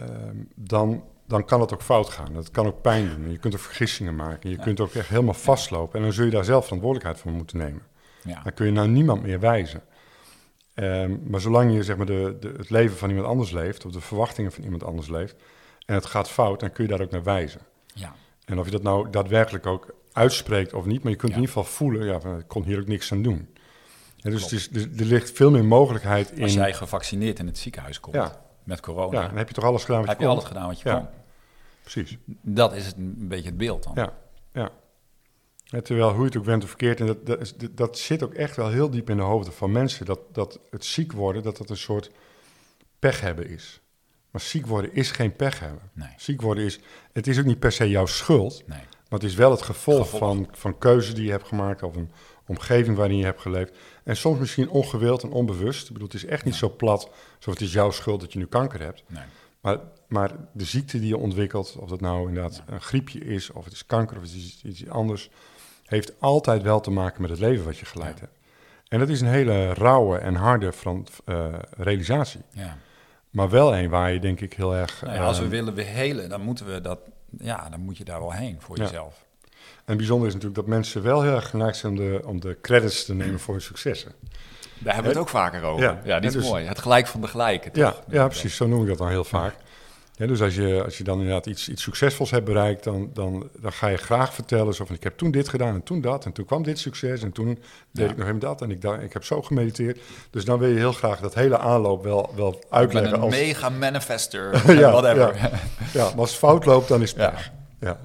[0.00, 2.32] um, dan, dan kan het ook fout gaan.
[2.32, 3.30] Dat kan ook pijn doen.
[3.30, 4.50] Je kunt ook vergissingen maken.
[4.50, 4.62] Je ja.
[4.62, 5.98] kunt ook echt helemaal vastlopen.
[5.98, 7.82] En dan zul je daar zelf verantwoordelijkheid voor moeten nemen.
[8.22, 8.42] Ja.
[8.42, 9.82] Dan kun je nou niemand meer wijzen.
[10.74, 13.92] Um, maar zolang je zeg maar, de, de, het leven van iemand anders leeft, of
[13.92, 15.36] de verwachtingen van iemand anders leeft,
[15.86, 17.60] en het gaat fout, dan kun je daar ook naar wijzen.
[17.94, 18.14] Ja.
[18.44, 21.38] En of je dat nou daadwerkelijk ook uitspreekt of niet, maar je kunt ja.
[21.38, 23.48] in ieder geval voelen, ja, ik kon hier ook niks aan doen.
[24.22, 26.42] Dus, dus er ligt veel meer mogelijkheid in...
[26.42, 28.44] Als jij gevaccineerd in het ziekenhuis komt ja.
[28.64, 29.20] met corona...
[29.20, 30.24] Ja, dan heb je toch alles gedaan wat je kon?
[30.26, 31.06] Heb je alles gedaan wat je kon.
[31.80, 32.18] Precies.
[32.42, 33.92] Dat is het, een beetje het beeld dan.
[33.94, 34.12] Ja,
[34.52, 34.70] ja.
[35.80, 37.00] terwijl hoe je het ook bent of verkeerd...
[37.00, 40.06] en dat, dat, zit ook echt wel heel diep in de hoofden van mensen...
[40.06, 42.10] dat, dat het ziek worden, dat dat een soort
[42.98, 43.80] pech hebben is.
[44.30, 45.90] Maar ziek worden is geen pech hebben.
[45.92, 46.12] Nee.
[46.16, 46.80] Ziek worden is...
[47.12, 48.62] Het is ook niet per se jouw schuld...
[48.66, 48.82] Nee.
[49.08, 50.20] Maar het is wel het gevolg, gevolg.
[50.20, 52.10] Van, van keuzes die je hebt gemaakt of een
[52.48, 53.76] omgeving waarin je hebt geleefd.
[54.04, 55.86] En soms misschien ongewild en onbewust.
[55.86, 56.60] Ik bedoel, het is echt niet ja.
[56.60, 59.02] zo plat, zo het is jouw schuld dat je nu kanker hebt.
[59.06, 59.22] Nee.
[59.60, 59.78] Maar,
[60.08, 62.72] maar de ziekte die je ontwikkelt, of dat nou inderdaad ja.
[62.72, 65.30] een griepje is, of het is kanker of het is iets anders,
[65.84, 68.20] heeft altijd wel te maken met het leven wat je geleid ja.
[68.20, 68.36] hebt.
[68.88, 72.40] En dat is een hele rauwe en harde van, uh, realisatie.
[72.50, 72.78] Ja.
[73.30, 75.02] Maar wel een waar je denk ik heel erg...
[75.02, 76.98] Nou als we willen we helen, dan moeten we dat
[77.38, 79.26] ja, dan moet je daar wel heen voor jezelf.
[79.88, 82.56] En bijzonder is natuurlijk dat mensen wel heel erg geneigd zijn om de, om de
[82.62, 84.12] credits te nemen voor hun successen.
[84.78, 85.84] Daar hebben we het ook vaker over.
[85.84, 86.00] Ja.
[86.04, 86.64] Ja, Ja, is dus- mooi.
[86.64, 88.02] Het gelijk van de gelijke, Ja, toch?
[88.08, 88.56] ja, precies.
[88.56, 89.54] Zo noem ik dat dan heel vaak.
[90.14, 93.48] Ja, dus als je, als je dan inderdaad iets, iets succesvols hebt bereikt, dan, dan,
[93.60, 96.24] dan ga je graag vertellen zo van ik heb toen dit gedaan en toen dat
[96.24, 97.46] en toen kwam dit succes en toen
[97.92, 98.10] deed Ja.
[98.10, 99.98] ik nog even dat en ik, ik heb zo gemediteerd.
[100.30, 103.12] Dus dan wil je heel graag dat hele aanloop wel, wel Ik ben uitleggen.
[103.14, 105.36] een Als, mega manifester, Ja, whatever.
[105.98, 107.34] ja, maar als het fout loopt, dan is het Ja.
[107.80, 108.00] Ja.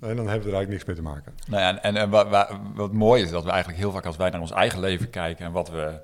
[0.00, 1.34] En dan hebben we er eigenlijk niks mee te maken.
[1.48, 4.06] Nou ja, en, en, en wat, wat, wat mooi is, dat we eigenlijk heel vaak
[4.06, 6.00] als wij naar ons eigen leven kijken en wat we,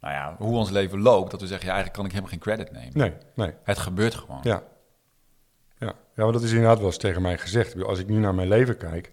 [0.00, 2.40] nou ja, hoe ons leven loopt, dat we zeggen, ja, eigenlijk kan ik helemaal geen
[2.66, 2.98] credit nemen.
[2.98, 3.12] Nee,
[3.46, 3.54] nee.
[3.64, 4.40] Het gebeurt gewoon.
[4.42, 4.62] Ja.
[5.78, 5.92] Ja.
[6.14, 7.82] ja, maar dat is inderdaad wel eens tegen mij gezegd.
[7.84, 9.12] Als ik nu naar mijn leven kijk,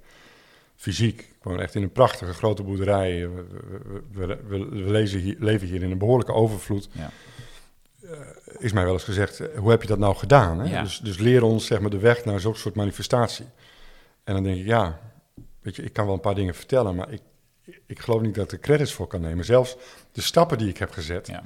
[0.75, 3.29] fysiek, ik woon echt in een prachtige grote boerderij.
[3.29, 3.45] We,
[4.11, 6.89] we, we, we- we lezen hier, leven hier in een behoorlijke overvloed.
[6.91, 7.09] Ja.
[8.57, 10.59] Is mij wel eens gezegd, eh, hoe heb je dat nou gedaan?
[10.59, 10.71] Hè?
[10.71, 10.81] Ja.
[10.81, 13.45] Dus, dus leer ons zeg maar, de weg naar zo'n soort manifestatie.
[14.23, 14.99] En dan denk ik, ja,
[15.61, 17.21] weet je, ik kan wel een paar dingen vertellen, maar ik,
[17.85, 19.45] ik geloof niet dat ik er credits voor kan nemen.
[19.45, 19.77] Zelfs
[20.11, 21.43] de stappen die ik heb gezet, Ja.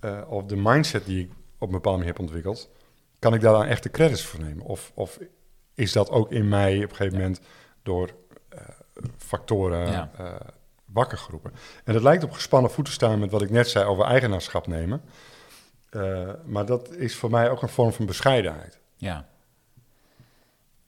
[0.00, 2.70] eh, of de mindset die ik op een bepaalde manier heb ontwikkeld,
[3.18, 4.64] kan ik daar dan echt de credits voor nemen?
[4.64, 5.18] Of, of
[5.74, 7.40] is dat ook in mij op een gegeven moment
[7.82, 8.10] door
[8.48, 8.58] eh,
[9.16, 10.10] factoren Ja.
[10.18, 10.34] eh,
[10.84, 11.52] wakker geroepen?
[11.84, 15.02] En het lijkt op gespannen voeten staan met wat ik net zei over eigenaarschap nemen.
[16.44, 18.78] Maar dat is voor mij ook een vorm van bescheidenheid.
[18.96, 19.28] Ja.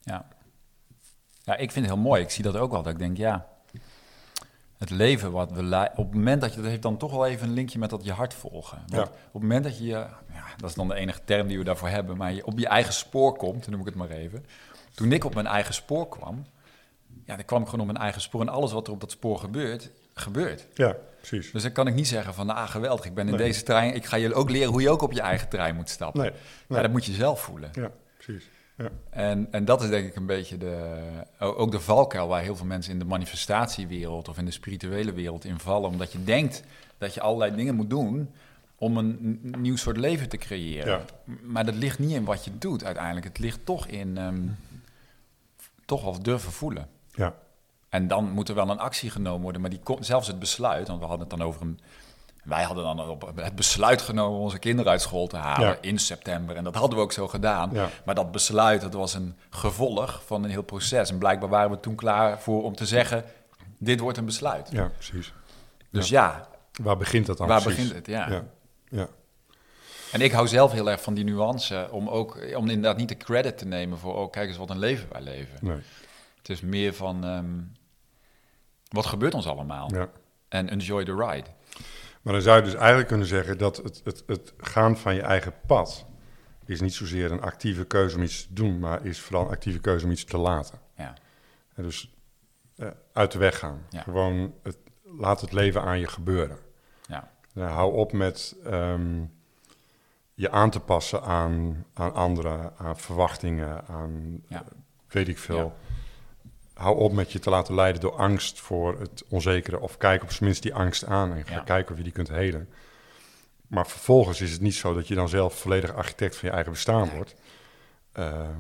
[0.01, 0.29] Ja.
[1.45, 2.23] Ja, ik vind het heel mooi.
[2.23, 2.83] Ik zie dat ook wel.
[2.83, 3.47] Dat ik denk, ja,
[4.79, 6.61] het leven wat we lei- Op het moment dat je...
[6.61, 8.79] Dat heeft dan toch wel even een linkje met dat je hart volgen.
[8.79, 9.03] Want Ja.
[9.03, 9.85] op het moment dat je...
[9.87, 12.17] Ja, dat is dan de enige term die we daarvoor hebben.
[12.17, 14.47] Maar je op je eigen spoor komt, noem ik het maar even.
[14.95, 16.45] Toen ik op mijn eigen spoor kwam...
[17.25, 18.41] Ja, dan kwam ik gewoon op mijn eigen spoor.
[18.41, 20.67] En alles wat er op dat spoor gebeurt, gebeurt.
[20.75, 21.51] Ja, precies.
[21.53, 23.47] Dus dan kan ik niet zeggen van, ah, geweldig, ik ben in Nee.
[23.47, 23.95] deze trein.
[23.95, 26.21] Ik ga je ook leren hoe je ook op je eigen trein moet stappen.
[26.21, 26.83] Nee, Maar nee.
[26.83, 27.71] dat moet je zelf voelen.
[27.73, 28.45] Ja, precies.
[28.77, 28.91] Ja.
[29.11, 31.01] En, en dat is denk ik een beetje de,
[31.39, 35.45] ook de valkuil waar heel veel mensen in de manifestatiewereld of in de spirituele wereld
[35.45, 35.91] in vallen.
[35.91, 36.63] Omdat je denkt
[36.99, 38.31] dat je allerlei dingen moet doen
[38.77, 41.05] om een nieuw soort leven te creëren.
[41.25, 41.35] Ja.
[41.43, 43.27] Maar dat ligt niet in wat je doet uiteindelijk.
[43.27, 44.49] Het ligt toch in ehm,
[45.85, 46.89] toch wel durven voelen.
[47.15, 47.35] ja.
[47.89, 49.61] En dan moet er wel een actie genomen worden.
[49.61, 51.81] Maar die, zelfs het besluit, want we hadden het dan over een.
[52.45, 55.77] Wij hadden dan op het besluit genomen om onze kinderen uit school te halen Ja.
[55.81, 56.57] in september.
[56.57, 57.71] En dat hadden we ook zo gedaan.
[57.73, 57.89] Ja.
[58.05, 61.11] Maar dat besluit, dat was een gevolg van een heel proces.
[61.11, 63.25] En blijkbaar waren we toen klaar voor om te zeggen,
[63.79, 64.69] dit wordt een besluit.
[64.73, 65.33] ja, precies.
[65.91, 66.49] Dus ja,
[66.83, 67.79] Waar begint dat dan waar precies?
[67.89, 68.07] begint het?
[68.07, 68.29] Ja.
[68.31, 68.45] Ja,
[68.89, 69.09] ja.
[70.13, 73.17] En ik hou zelf heel erg van die nuance, om ook om inderdaad niet de
[73.17, 75.59] credit te nemen voor, oh kijk eens wat een leven wij leven.
[75.61, 75.79] Nee.
[76.39, 77.61] Het is meer van, ehm,
[78.89, 79.95] wat gebeurt ons allemaal?
[79.95, 80.09] Ja.
[80.49, 81.47] En enjoy the ride.
[82.25, 85.23] Maar dan zou je dus eigenlijk kunnen zeggen dat het, het, het gaan van je
[85.23, 86.07] eigen pad
[86.67, 89.79] is niet zozeer een actieve keuze om iets te doen, maar is vooral een actieve
[89.79, 90.79] keuze om iets te laten.
[90.97, 91.15] Ja.
[91.75, 92.15] En dus
[92.77, 93.87] eh, uit de weg gaan.
[93.91, 94.03] Ja.
[94.03, 96.59] Gewoon het, laat het leven aan je gebeuren.
[97.07, 97.31] Ja.
[97.53, 99.23] Nou, hou op met ehm,
[100.35, 104.61] je aan te passen aan, aan anderen, aan verwachtingen, aan Ja.
[104.63, 104.67] eh,
[105.09, 105.77] weet ik veel.
[106.75, 109.81] Hou op met je te laten leiden door angst voor het onzekere.
[109.81, 111.61] Of kijk op zijn minst die angst aan en ga Ja.
[111.61, 112.69] kijken of je die kunt helen.
[113.67, 116.73] Maar vervolgens is het niet zo dat je dan zelf volledig architect van je eigen
[116.73, 117.35] bestaan wordt.
[118.13, 118.51] Ehm,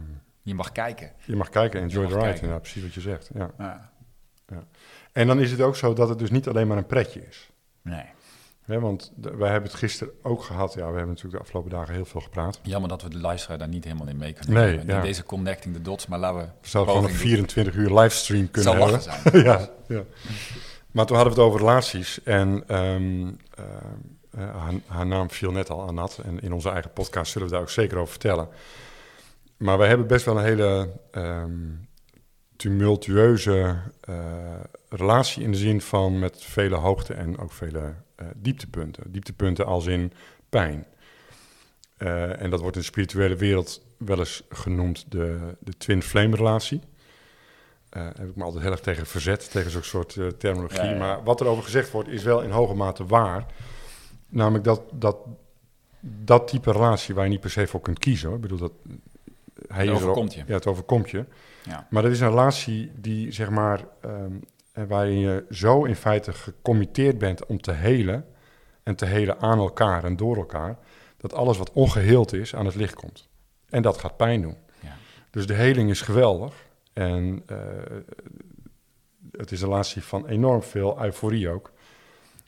[0.42, 1.12] Je mag kijken.
[1.24, 2.42] je mag kijken, enjoy mag the ride, kijken.
[2.42, 3.30] inderdaad, precies wat je zegt.
[3.34, 3.50] Ja.
[3.58, 3.90] Ja.
[5.12, 7.50] En dan is het ook zo dat het dus niet alleen maar een pretje is.
[7.82, 8.04] Nee.
[8.66, 10.74] Want wij hebben het gisteren ook gehad.
[10.74, 12.60] Ja, we hebben natuurlijk de afgelopen dagen heel veel gepraat.
[12.62, 14.94] Jammer dat we de luisteraar daar niet helemaal in mee kunnen Nee, nemen.
[14.94, 15.02] Ja.
[15.02, 16.44] Deze connecting the dots, maar laten we...
[16.60, 17.48] We zouden gewoon een poging doen.
[17.48, 19.06] 24 uur livestream kunnen zal hebben.
[19.06, 19.44] lachen zijn.
[19.44, 20.02] ja, ja.
[20.90, 22.22] Maar toen hadden we het over relaties.
[22.22, 23.64] En ehm, eh,
[24.30, 26.20] eh, haar, haar naam viel net al aan Nat.
[26.24, 28.48] En in onze eigen podcast zullen we daar ook zeker over vertellen.
[29.56, 31.50] Maar we hebben best wel een hele ehm,
[32.56, 34.16] tumultueuze eh,
[34.88, 39.12] relatie in de zin van met vele hoogte en ook vele eh, dieptepunten.
[39.12, 40.12] Dieptepunten als in
[40.48, 40.86] pijn.
[41.96, 46.36] Eh, en dat wordt in de spirituele wereld wel eens genoemd de, de twin flame
[46.36, 46.80] relatie.
[47.88, 50.84] Eh heb ik me altijd heel erg tegen verzet, tegen zo'n soort terminologie.
[50.84, 50.98] Ja, ja.
[50.98, 53.46] Maar wat er over gezegd wordt, is wel in hoge mate waar.
[54.28, 55.16] Namelijk dat, dat
[56.06, 58.26] dat type relatie waar je niet per se voor kunt kiezen.
[58.26, 58.36] Hoor.
[58.36, 58.72] Ik bedoel, dat,
[59.68, 60.42] hij Het er overkomt je.
[60.46, 61.24] Ja, het overkomt je.
[61.62, 61.86] Ja.
[61.90, 64.30] Maar dat is een relatie die, zeg maar, ehm, eh,
[64.88, 68.26] waarin je zo in feite gecommitteerd bent om te helen.
[68.82, 70.78] En te helen aan elkaar en door elkaar.
[71.16, 73.28] Dat alles wat ongeheeld is aan het licht komt.
[73.68, 74.56] En dat gaat pijn doen.
[74.80, 74.96] Ja.
[75.30, 76.54] Dus de heling is geweldig.
[76.92, 77.58] En eh,
[79.32, 81.72] het is een relatie van enorm veel euforie ook.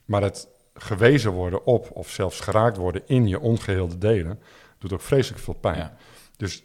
[0.05, 4.41] Maar het gewezen worden op, of zelfs geraakt worden in je ongeheelde delen,
[4.79, 5.79] doet ook vreselijk veel pijn.
[5.79, 5.97] Ja.
[6.37, 6.65] Dus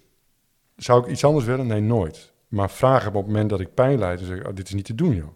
[0.82, 1.68] Zou ik iets anders willen?
[1.68, 2.34] Nee, nooit.
[2.48, 4.74] Maar vragen op het moment dat ik pijn leid, dan zeg ik, oh, dit is
[4.74, 5.28] niet te doen, joh.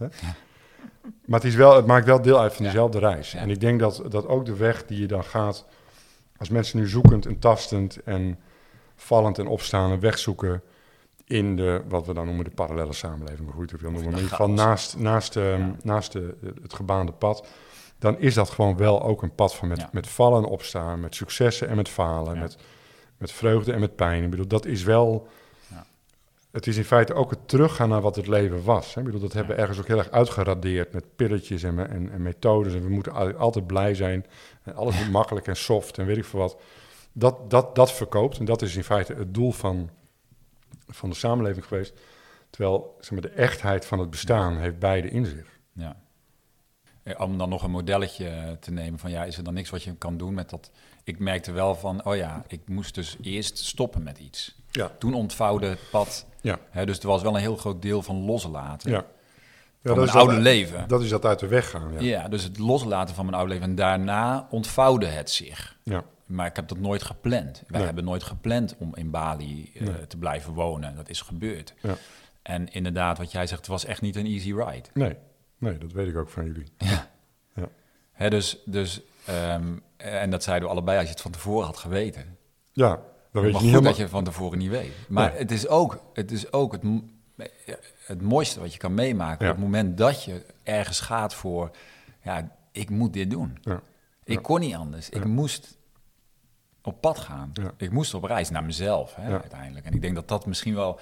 [0.00, 0.06] Hè?
[1.24, 2.70] Maar het, is wel, het maakt wel deel uit van Ja.
[2.70, 3.34] diezelfde reis.
[3.34, 5.66] En ik denk dat, dat ook de weg die je dan gaat,
[6.38, 8.38] als mensen nu zoekend en tastend en
[8.96, 10.62] vallend en opstaan en wegzoeken
[11.24, 14.10] in de, wat we dan noemen de parallele samenleving, hoe je het ook wil noemen,
[14.10, 14.66] maar in ieder geval chaos.
[14.66, 17.46] naast, naast, ehm, naast de, het gebaande pad,
[17.98, 19.88] dan is dat gewoon wel ook een pad van met, Ja.
[19.92, 22.40] met vallen en opstaan, met successen en met falen, Ja.
[22.40, 22.56] met,
[23.18, 24.22] met vreugde en met pijn.
[24.24, 25.28] Ik bedoel, dat is wel...
[26.50, 28.94] Het is in feite ook het teruggaan naar wat het leven was.
[28.94, 29.00] Hè?
[29.00, 32.22] Ik bedoel, dat hebben we ergens ook heel erg uitgeradeerd met pilletjes en, en, en
[32.22, 32.74] methodes.
[32.74, 34.26] En we moeten al- altijd blij zijn.
[34.62, 36.60] En alles moet makkelijk en soft en weet ik veel wat.
[37.12, 38.38] Dat, dat, dat verkoopt.
[38.38, 39.90] En dat is in feite het doel van,
[40.88, 42.00] van de samenleving geweest.
[42.50, 45.58] Terwijl zeg maar, de echtheid van het bestaan heeft beide in zich.
[45.72, 45.96] Ja.
[47.02, 49.82] Eh, Om dan nog een modelletje te nemen van ja, is er dan niks wat
[49.82, 50.70] je kan doen met dat?
[51.04, 54.56] Ik merkte wel van, oh ja, ik moest dus eerst stoppen met iets.
[54.70, 54.92] Ja.
[54.98, 56.26] Toen ontvouwde het pad.
[56.42, 56.84] Ja.
[56.84, 58.90] Dus er was wel een heel groot deel van loslaten.
[58.90, 58.98] Ja.
[58.98, 59.06] Van
[59.82, 60.88] dat mijn is oude dat, leven.
[60.88, 61.92] Dat is dat uit de weg gaan.
[61.92, 62.00] Ja.
[62.00, 62.28] Ja.
[62.28, 63.68] dus het loslaten van mijn oude leven.
[63.68, 65.76] En daarna ontvouwde het zich.
[65.82, 66.04] Ja.
[66.26, 67.62] Maar ik heb dat nooit gepland.
[67.66, 67.86] Wij Nee.
[67.86, 70.06] hebben nooit gepland om in Bali eh, Nee.
[70.06, 70.96] te blijven wonen.
[70.96, 71.74] Dat is gebeurd.
[71.82, 71.94] Ja.
[72.42, 74.88] En inderdaad, wat jij zegt, het was echt niet een easy ride.
[74.94, 75.16] Nee.
[75.58, 76.66] nee, dat weet ik ook van jullie.
[76.78, 77.08] Ja.
[77.54, 77.68] Ja.
[78.12, 81.76] Hè, dus, dus, ehm, en dat zeiden we allebei als je het van tevoren had
[81.78, 82.36] geweten.
[82.72, 83.00] Ja,
[83.30, 84.92] weet maar je niet dat je van tevoren niet weet.
[85.08, 86.82] Maar het is ook, het, is ook het,
[88.06, 89.44] het mooiste wat je kan meemaken.
[89.44, 89.50] Ja.
[89.50, 91.70] Op het moment dat je ergens gaat voor,
[92.22, 93.58] ja, ik moet dit doen.
[93.62, 93.80] Ja.
[94.24, 95.10] Ik kon niet anders.
[95.10, 95.78] Ik moest
[96.82, 97.52] op pad gaan.
[97.76, 99.86] Ik moest op reis naar mezelf hè, uiteindelijk.
[99.86, 101.00] En ik denk dat dat misschien wel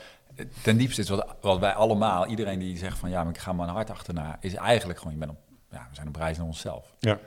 [0.63, 3.53] ten diepste is wat, wat wij allemaal, iedereen die zegt van ja, maar ik ga
[3.53, 5.39] mijn hart achterna, is eigenlijk gewoon, je bent op,
[5.71, 6.95] ja, we zijn op reis naar onszelf.
[6.99, 7.19] Ja,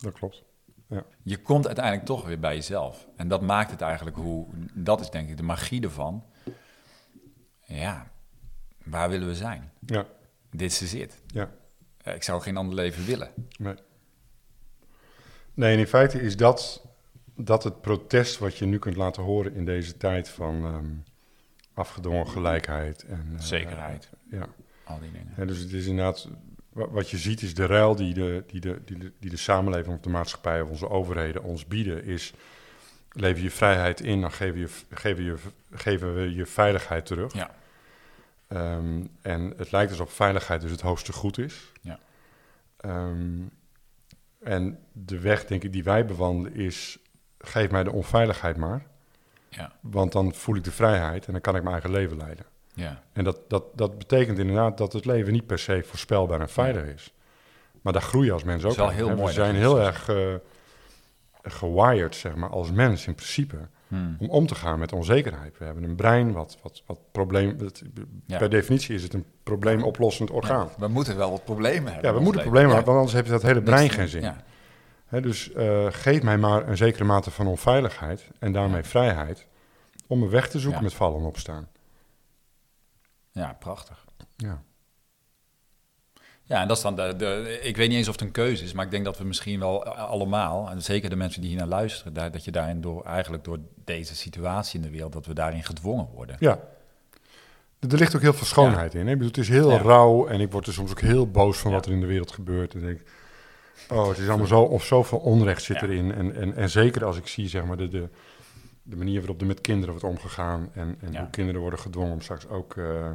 [0.00, 0.42] dat klopt.
[0.88, 1.04] Ja.
[1.22, 3.06] Je komt uiteindelijk toch weer bij jezelf.
[3.16, 6.24] En dat maakt het eigenlijk hoe, dat is denk ik de magie ervan.
[7.64, 8.10] Ja,
[8.84, 9.70] waar willen we zijn?
[9.86, 10.06] Ja,
[10.50, 11.20] Dit is het.
[11.26, 11.50] ja.
[12.04, 13.30] Ik zou geen ander leven willen.
[13.58, 13.74] Nee.
[15.54, 16.86] Nee, en in feite is dat,
[17.34, 20.90] dat het protest wat je nu kunt laten horen in deze tijd van ehm,
[21.74, 23.02] afgedwongen gelijkheid.
[23.04, 24.10] En, eh, Zekerheid.
[24.30, 24.46] ja.
[24.84, 25.32] Al die dingen.
[25.36, 26.28] Ja, dus het is inderdaad,
[26.76, 29.94] wat je ziet is de ruil die de, die de, die de, die de samenleving
[29.94, 32.32] of de maatschappij of onze overheden ons bieden, is
[33.12, 35.36] lever je vrijheid in, dan geven, je, geven, je,
[35.70, 37.32] geven we je veiligheid terug.
[37.32, 37.50] Ja.
[38.48, 41.72] Ehm, en het lijkt alsof veiligheid dus het hoogste goed is.
[41.80, 41.98] Ja.
[42.76, 43.40] Ehm,
[44.38, 46.98] en de weg, denk ik, die wij bewandelen is,
[47.38, 48.86] geef mij de onveiligheid maar.
[49.48, 49.72] Ja.
[49.80, 52.46] Want dan voel ik de vrijheid en dan kan ik mijn eigen leven leiden.
[52.76, 53.02] Ja.
[53.12, 56.84] En dat, dat, dat betekent inderdaad dat het leven niet per se voorspelbaar en veilig
[56.84, 57.12] is.
[57.82, 60.34] Maar daar groeien als mens ook is wel heel mooi We zijn heel erg eh,
[61.42, 63.56] gewired, zeg maar, als mens in principe.
[63.88, 64.16] Hmm.
[64.20, 65.58] Om om te gaan met onzekerheid.
[65.58, 67.58] We hebben een brein wat, wat, wat probleem...
[67.58, 67.82] dat-
[68.26, 68.38] Ja.
[68.38, 70.66] Per definitie is het een probleemoplossend orgaan.
[70.66, 72.10] Ja, we moeten wel wat problemen hebben.
[72.10, 74.34] Ja, we moeten problemen hebben, want anders je dat hele brein geen zin.
[75.22, 79.46] Dus eh, geef mij maar een zekere mate van onveiligheid en daarmee vrijheid
[80.06, 81.68] om een weg te zoeken met vallen en opstaan.
[83.36, 84.04] Ja, prachtig.
[84.36, 84.62] Ja.
[86.42, 87.58] Ja, en dat is dan de, de.
[87.62, 89.58] Ik weet niet eens of het een keuze is, maar ik denk dat we misschien
[89.58, 93.04] wel allemaal, en zeker de mensen die hier naar luisteren, daar, dat je daarin door,
[93.04, 96.36] eigenlijk door deze situatie in de wereld, dat we daarin gedwongen worden.
[96.38, 96.58] ja.
[97.88, 99.00] Er ligt ook heel veel schoonheid in.
[99.06, 99.12] Hè?
[99.12, 99.76] Ik bedoel, het is heel Ja.
[99.78, 101.76] rauw en ik word er soms ook heel boos van Ja.
[101.76, 102.74] wat er in de wereld gebeurt.
[102.74, 103.00] En denk,
[103.88, 106.12] oh, het is allemaal zo, of zoveel onrecht zit erin.
[106.14, 108.08] En, en, en zeker als ik zie, zeg maar, de, de,
[108.88, 111.20] de manier waarop er met kinderen wordt omgegaan en, en Ja.
[111.20, 113.10] hoe kinderen worden gedwongen om straks ook eh,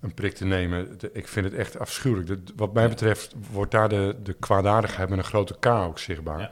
[0.00, 0.98] een prik te nemen.
[0.98, 2.26] De- ik vind het echt afschuwelijk.
[2.46, 6.40] De- wat mij betreft wordt daar de, de kwaadaardigheid met een grote K ook zichtbaar.
[6.40, 6.50] Ja.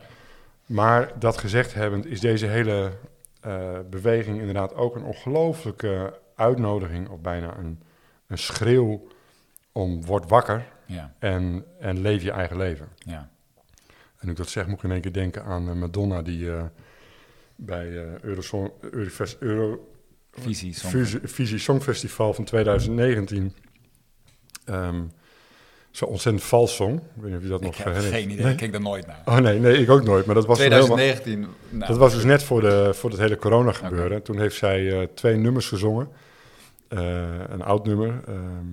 [0.66, 2.92] Maar dat gezegd hebbend is deze hele
[3.40, 7.82] eh, beweging inderdaad ook een ongelooflijke uitnodiging, of bijna een,
[8.26, 9.06] een schreeuw
[9.72, 12.88] om word wakker Ja, en, en leef je eigen leven.
[12.98, 13.28] ja,
[14.18, 16.50] En nu ik dat zeg, moet ik in één keer denken aan eh, Madonna die
[17.66, 19.88] bij eh Eurosong, Eurofest, Euro,
[20.32, 20.74] visie.
[20.74, 20.92] soms.
[20.94, 23.52] Visie, Visie Songfestival van 2019
[24.64, 25.00] ehm
[25.90, 26.96] zo ontzettend vals zong.
[26.98, 28.14] Ik weet niet of je dat Ik nog heb herinnert.
[28.14, 28.52] geen idee, Nee?
[28.52, 29.22] ik keek er nooit naar.
[29.24, 30.26] Oh nee, nee, ik ook nooit.
[30.26, 33.18] Maar dat was, toen helemaal, 2019, nou, dat was dus net voor, de, voor het
[33.18, 34.22] hele corona gebeuren.
[34.22, 36.08] Toen heeft zij eh, twee nummers gezongen.
[36.88, 38.66] Eh, een oud nummer, ehm,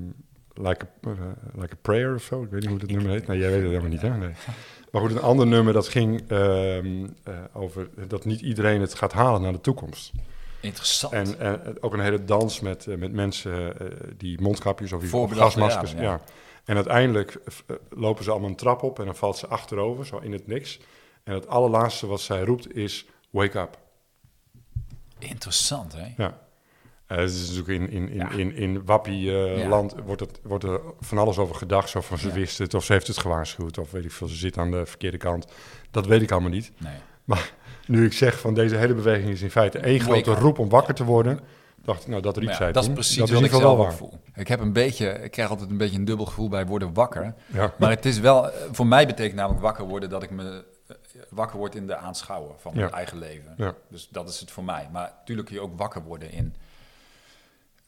[0.67, 1.09] like, a,
[1.55, 2.43] like a Prayer of zo.
[2.43, 3.27] Ik weet niet hoe dat nummer heet.
[3.27, 4.17] Nee, jij weet het helemaal niet, hè?
[4.17, 4.31] Nee.
[4.91, 9.13] Maar goed, een ander nummer dat ging ehm, eh, over dat niet iedereen het gaat
[9.13, 10.11] halen naar de toekomst.
[10.59, 11.13] interessant.
[11.13, 15.35] En, en ook een hele dans met, eh, met mensen eh, die mondkapjes of die
[15.35, 15.91] gasmaskers.
[15.91, 16.21] Ja, ja.
[16.65, 17.39] En uiteindelijk
[17.89, 20.79] lopen ze allemaal een trap op en dan valt ze achterover, zo in het niks.
[21.23, 23.77] En het allerlaatste wat zij roept is: Wake up.
[25.19, 26.13] Interessant, hè?
[26.17, 26.46] Ja.
[27.07, 28.29] Eh, het is natuurlijk in, in, in, Ja.
[28.31, 31.89] in, in Wappie-land wordt, het, wordt er van alles over gedacht.
[31.89, 32.33] Zo van ze Ja.
[32.33, 34.85] wist het, of ze heeft het gewaarschuwd, of weet ik veel, ze zit aan de
[34.85, 35.45] verkeerde kant.
[35.91, 36.71] Dat weet ik allemaal niet.
[36.77, 37.37] Nee.
[37.87, 40.93] Nu ik zeg van deze hele beweging is in feite één grote roep om wakker
[40.93, 41.39] te worden,
[41.83, 43.93] dacht ik, nou dat riep Maar zij dat is precies dat wat ik wel waar.
[43.93, 44.19] voel.
[44.35, 47.33] Ik heb een beetje, ik krijg altijd een beetje een dubbel gevoel bij worden wakker.
[47.77, 50.95] Maar het is wel, eh, voor mij betekent namelijk wakker worden dat ik me eh,
[51.29, 53.53] wakker word in de aanschouwen van mijn eigen leven.
[53.57, 53.73] Ja.
[53.89, 54.89] Dus dat is het voor mij.
[54.91, 56.53] Maar natuurlijk kun je ook wakker worden in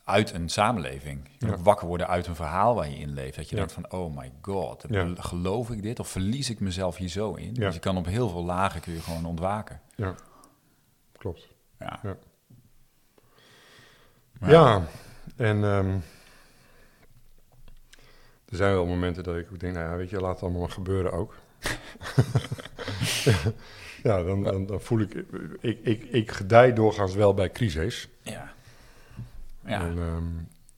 [0.10, 1.30] uit een samenleving.
[1.38, 1.52] Je Ja.
[1.54, 3.36] ook wakker worden uit een verhaal waar je in leeft.
[3.36, 3.58] Dat je Ja.
[3.66, 4.86] denkt van, oh my god,
[5.16, 6.00] geloof ik dit?
[6.00, 7.54] Of verlies ik mezelf hier zo in?
[7.54, 9.82] Dus je kan op heel veel lagen kun je gewoon ontwaken.
[9.96, 10.16] ja,
[11.18, 11.48] klopt.
[11.80, 12.00] Ja.
[14.48, 14.84] Ja.
[15.36, 15.90] En ehm,
[18.46, 20.62] er zijn wel momenten dat ik ook denk, nou ja, weet je, laat het allemaal
[20.62, 21.36] maar gebeuren ook.
[24.04, 25.14] ja, dan, dan, dan voel ik,
[25.62, 28.08] ik, ik, ik gedij doorgaans wel bij crisis.
[28.22, 28.52] Ja.
[29.70, 29.82] Ja.
[29.82, 30.24] En, ehm,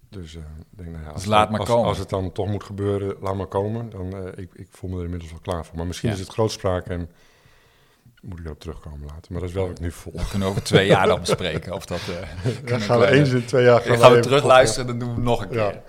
[0.09, 1.87] dus eh, denk, nou ja, als, Dus laat het- maar als, komen.
[1.87, 3.89] als het dan toch moet gebeuren, laat maar komen.
[3.89, 5.77] Dan, eh, ik, ik voel me er inmiddels wel klaar voor.
[5.77, 6.15] Maar misschien Ja.
[6.15, 7.09] is het grootspraak en
[8.21, 9.31] moet ik erop terugkomen later.
[9.31, 10.13] Maar dat is wel wat ik nu voel.
[10.13, 11.73] Dat kunnen we over twee jaar dan bespreken.
[11.73, 13.83] Of dat, eh, gaan we eens in twee jaar...
[13.87, 15.59] Dan gaan we terug luisteren, dan doen we het nog een keer.
[15.59, 15.81] Ja.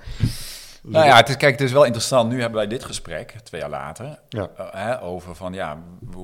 [0.82, 2.30] Nou ja, het is, kijk, het is wel interessant.
[2.30, 4.18] Nu hebben wij dit gesprek, twee jaar later,
[4.56, 5.82] hè, over van ja,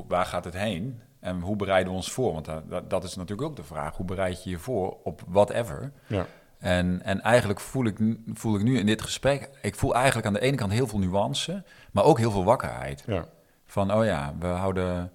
[0.09, 1.01] waar gaat het heen?
[1.20, 2.33] En hoe bereiden we ons voor?
[2.33, 3.97] Want dat- dat, dat is natuurlijk ook de vraag.
[3.97, 5.93] Hoe bereid je je voor op whatever?
[6.07, 6.26] Ja.
[6.59, 9.48] En, en eigenlijk voel ik, nu- voel ik nu in dit gesprek...
[9.62, 11.64] Ik voel eigenlijk aan de ene kant heel veel nuance...
[11.92, 13.02] maar ook heel veel wakkerheid.
[13.06, 13.24] Ja.
[13.66, 15.12] Van, oh ja, we houden...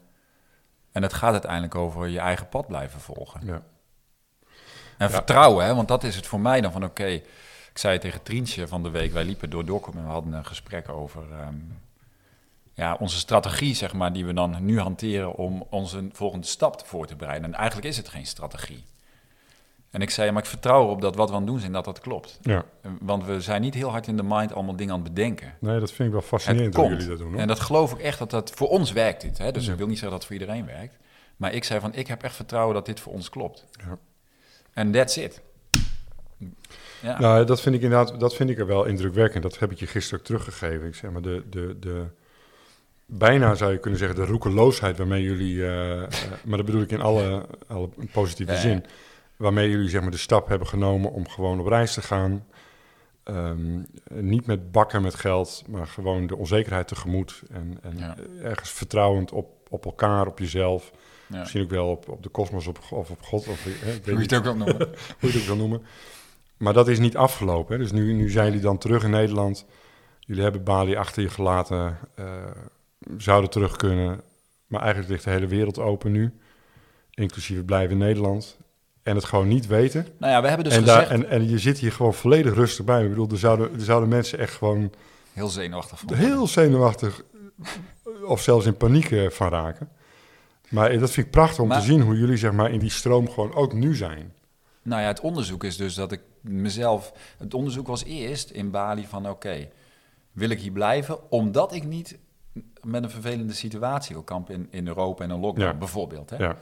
[0.92, 3.42] En het gaat uiteindelijk over je eigen pad blijven volgen.
[3.46, 3.62] Ja.
[4.98, 5.10] En Ja.
[5.10, 7.06] vertrouwen, hè, want dat is het voor mij dan van oké.
[7.06, 7.24] ik
[7.74, 10.90] zei tegen Trientje van de week, wij liepen door Dorkom en we hadden een gesprek
[10.90, 11.56] over ehm,
[12.74, 17.06] ja, onze strategie, zeg maar, die we dan nu hanteren om onze volgende stap voor
[17.08, 17.54] te bereiden.
[17.54, 18.84] En eigenlijk is het geen strategie.
[19.94, 21.86] En ik zei, maar ik vertrouw erop dat wat we aan het doen zijn, dat
[21.86, 22.40] dat klopt.
[22.42, 22.66] ja.
[23.00, 25.54] Want we zijn niet heel hard in de mind allemaal dingen aan het bedenken.
[25.60, 27.32] Nee, dat vind ik wel fascinerend hoe jullie dat doen.
[27.32, 27.40] Hoor.
[27.40, 29.38] En dat geloof ik echt dat dat voor ons werkt dit.
[29.38, 29.52] Hè?
[29.52, 29.72] Dus Ja.
[29.72, 30.98] ik wil niet zeggen dat het voor iedereen werkt.
[31.38, 33.66] Maar ik zei van, ik heb echt vertrouwen dat dit voor ons klopt.
[33.72, 33.98] Ja.
[34.74, 35.42] En that's it.
[37.02, 37.20] Ja.
[37.20, 39.44] Nou, dat vind ik inderdaad, dat vind ik er wel indrukwekkend.
[39.44, 40.88] Dat heb ik je gisteren ook teruggegeven.
[40.88, 42.06] Ik zeg maar, de, de, de,
[43.06, 46.10] bijna zou je kunnen zeggen, de roekeloosheid waarmee jullie, eh, eh,
[46.46, 48.86] maar dat bedoel ik in alle, alle positieve zin,
[49.38, 52.46] waarmee jullie zeg maar de stap hebben genomen om gewoon op reis te gaan.
[53.24, 53.82] Ehm,
[54.14, 57.42] niet met bakken met geld, maar gewoon de onzekerheid tegemoet.
[57.52, 58.16] En, en Ja.
[58.42, 60.92] ergens vertrouwend op, op elkaar, op jezelf.
[61.28, 61.40] Ja.
[61.40, 63.48] Misschien ook wel op, op de kosmos op, of op God.
[63.48, 64.78] Of, eh, ik weet Hoe je het ook wil noemen.
[64.78, 64.88] hoe
[65.20, 65.82] je het ook wil noemen.
[66.58, 67.74] Maar dat is niet afgelopen.
[67.76, 67.82] Hè?
[67.82, 69.66] Dus nu, nu zijn jullie dan terug in Nederland.
[70.20, 71.98] Jullie hebben Bali achter je gelaten.
[72.16, 72.26] eh,
[73.18, 74.22] zouden terug kunnen.
[74.68, 76.34] Maar eigenlijk ligt de hele wereld open nu.
[77.12, 78.58] Inclusief blijven in Nederland.
[79.04, 80.08] En het gewoon niet weten.
[80.18, 81.10] Nou ja, we hebben dus en, gezegd...
[81.10, 83.04] daar, en, en je zit hier gewoon volledig rustig bij.
[83.04, 84.92] Ik bedoel, er zouden, er zouden mensen echt gewoon
[85.34, 86.14] Heel zenuwachtig van.
[86.14, 87.24] heel zenuwachtig...
[88.26, 89.90] of zelfs in paniek eh, van raken.
[90.70, 92.80] Maar eh, dat vind ik prachtig om Maar- te zien hoe jullie zeg maar, in
[92.80, 94.34] die stroom gewoon ook nu zijn.
[94.82, 97.14] Nou ja, het onderzoek is dus dat ik mezelf...
[97.38, 99.70] Het onderzoek was eerst in Bali van oké,
[100.32, 101.32] wil ik hier blijven?
[101.32, 102.18] Omdat ik niet
[102.82, 105.78] met een vervelende situatie wil kampen in, in Europa en een lockdown Ja.
[105.78, 106.30] bijvoorbeeld.
[106.30, 106.38] Hè?
[106.38, 106.58] Ja,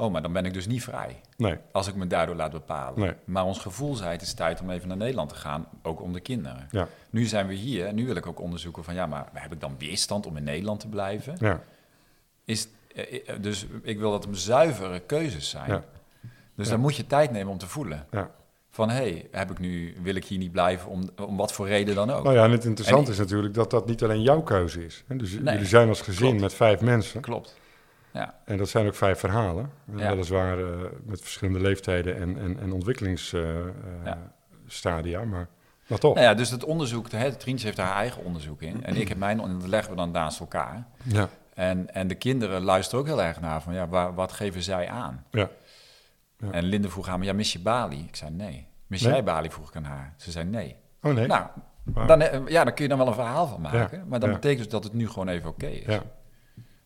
[0.00, 1.20] Oh, maar dan ben ik dus niet vrij.
[1.36, 1.56] nee.
[1.72, 3.00] Als ik me daardoor laat bepalen.
[3.00, 3.12] Nee.
[3.24, 6.12] Maar ons gevoel zei, het is tijd om even naar Nederland te gaan, ook om
[6.12, 6.68] de kinderen.
[6.70, 9.52] Ja, Nu zijn we hier en nu wil ik ook onderzoeken van ja, maar heb
[9.52, 11.34] ik dan weerstand om in Nederland te blijven?
[11.38, 11.60] ja,
[12.44, 15.70] Is, eh, eh, dus ik wil dat het zuivere keuzes zijn.
[15.70, 15.84] Ja.
[16.54, 18.06] Dus dan moet je tijd nemen om te voelen.
[18.10, 18.30] ja.
[18.72, 21.66] Van hé, hey, heb ik nu, wil ik hier niet blijven om, om wat voor
[21.68, 22.24] reden dan ook?
[22.24, 25.04] Nou ja, en het interessante En- is natuurlijk dat dat niet alleen jouw keuze is.
[25.08, 26.40] Dus Nee, jullie zijn als gezin klopt.
[26.40, 27.20] met vijf mensen.
[27.20, 27.58] Klopt.
[28.12, 29.70] Ja, En dat zijn ook vijf verhalen.
[29.96, 30.08] Ja.
[30.10, 30.66] Weliswaar eh,
[31.04, 32.72] met verschillende leeftijden en, en, en Ja.
[32.72, 35.24] ontwikkelingsstadia.
[35.24, 35.48] maar,
[35.86, 36.14] maar toch.
[36.14, 38.84] nou ja, dus het onderzoek, hè, Trientje heeft haar eigen onderzoek in.
[38.84, 40.86] En ik heb mijn, en dat leggen we dan naast elkaar.
[41.02, 44.62] Ja, En, en de kinderen luisteren ook heel erg naar van ja, waar, wat geven
[44.62, 45.24] zij aan?
[45.30, 45.48] ja.
[46.50, 48.04] En Linde vroeg aan me, ja, mis je Bali?
[48.08, 48.66] Ik zei nee.
[48.86, 49.12] Mis Nee?
[49.12, 49.50] jij Bali?
[49.50, 50.14] Vroeg ik aan haar.
[50.16, 50.76] Ze zei nee.
[51.02, 51.26] Oh nee.
[51.26, 51.46] Nou,
[52.06, 54.04] dan, eh, ja, dan kun je dan wel een verhaal van maken.
[54.08, 55.86] Maar dat betekent dus dat het nu gewoon even oké is.
[55.94, 56.02] ja,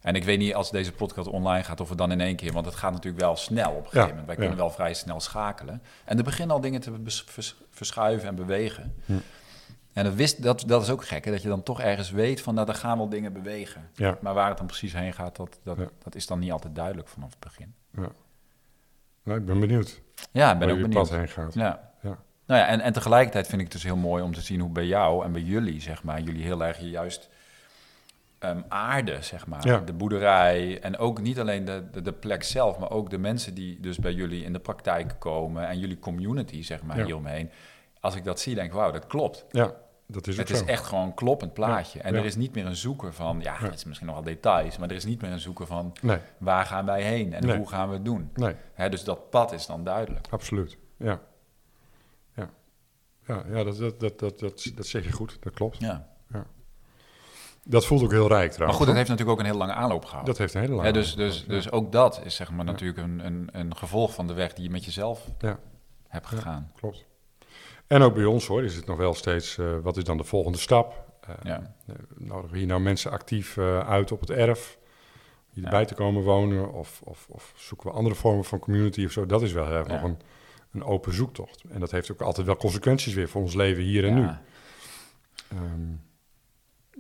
[0.04, 2.52] En ik weet niet als deze podcast online gaat of we dan in één keer...
[2.52, 4.26] want het gaat natuurlijk wel snel op een gegeven Ja, moment.
[4.26, 4.40] Wij ja.
[4.40, 5.82] kunnen wel vrij snel schakelen.
[6.04, 6.92] En er beginnen al dingen te
[7.26, 8.94] vers- verschuiven en bewegen.
[9.06, 9.12] Hm.
[9.92, 12.40] En dat, wist, dat, dat is ook gek, hè, dat je dan toch ergens weet
[12.40, 12.54] van...
[12.54, 13.90] nou, er gaan wel dingen bewegen.
[13.94, 16.74] ja, Maar waar het dan precies heen gaat, dat, dat, dat is dan niet altijd
[16.74, 17.74] duidelijk vanaf het begin.
[17.96, 18.08] ja.
[19.22, 20.00] Nou, ik ben benieuwd
[20.32, 21.08] Ja, ik ben ook benieuwd.
[21.08, 21.54] pad heen gaat.
[21.54, 21.90] Ja.
[22.02, 22.18] Ja.
[22.46, 24.70] Nou ja, en, en tegelijkertijd vind ik het dus heel mooi om te zien hoe
[24.70, 27.28] bij jou en bij jullie, zeg maar, jullie heel erg je juist
[28.38, 29.66] ehm, aarde, zeg maar.
[29.66, 29.78] Ja.
[29.78, 33.54] De boerderij en ook niet alleen de, de, de plek zelf, maar ook de mensen
[33.54, 37.04] die dus bij jullie in de praktijk komen en jullie community, zeg maar, Ja.
[37.04, 37.50] hieromheen.
[38.00, 39.44] Als ik dat zie, denk ik, wauw, dat klopt.
[39.50, 39.74] Ja,
[40.06, 40.54] dat is Het zo.
[40.54, 42.00] is echt gewoon een kloppend plaatje.
[42.00, 42.18] En Ja.
[42.18, 44.96] er is niet meer een zoeken van, ja, het is misschien nogal details, maar er
[44.96, 47.56] is niet meer een zoeken van, Nee, waar gaan wij heen en Nee.
[47.56, 48.30] hoe gaan we het doen?
[48.34, 50.26] nee, Hè, dus dat pad is dan duidelijk.
[50.30, 50.78] absoluut.
[50.96, 51.20] Ja.
[52.36, 52.48] Ja,
[53.26, 55.80] ja, ja dat, dat, dat, dat, dat, dat zeg je goed, dat klopt.
[55.80, 56.08] Ja.
[57.66, 58.78] Dat voelt ook heel rijk Maar trouwens.
[58.78, 60.26] goed, dat heeft natuurlijk ook een heel lange aanloop gehad.
[60.26, 60.92] dat heeft een hele lange...
[60.92, 61.48] Dus, dus, ja.
[61.48, 64.64] dus ook dat is zeg maar natuurlijk een, een, een gevolg van de weg die
[64.64, 65.58] je met jezelf Ja.
[66.08, 66.70] hebt gegaan.
[66.76, 67.04] Klopt.
[67.86, 70.24] En ook bij ons hoor, is het nog wel steeds, eh, wat is dan de
[70.24, 71.04] volgende stap?
[71.20, 71.74] Eh, Ja.
[71.86, 74.78] eh, Nodigen we hier nou mensen actief uit op het erf?
[75.50, 75.68] Hier Ja.
[75.70, 76.72] erbij te komen wonen?
[76.72, 79.26] Of, of, of zoeken we andere vormen van community of zo?
[79.26, 80.18] Dat is wel heel nog een,
[80.72, 81.62] een open zoektocht.
[81.70, 84.20] En dat heeft ook altijd wel consequenties weer voor ons leven hier en nu.
[84.22, 84.42] Ja.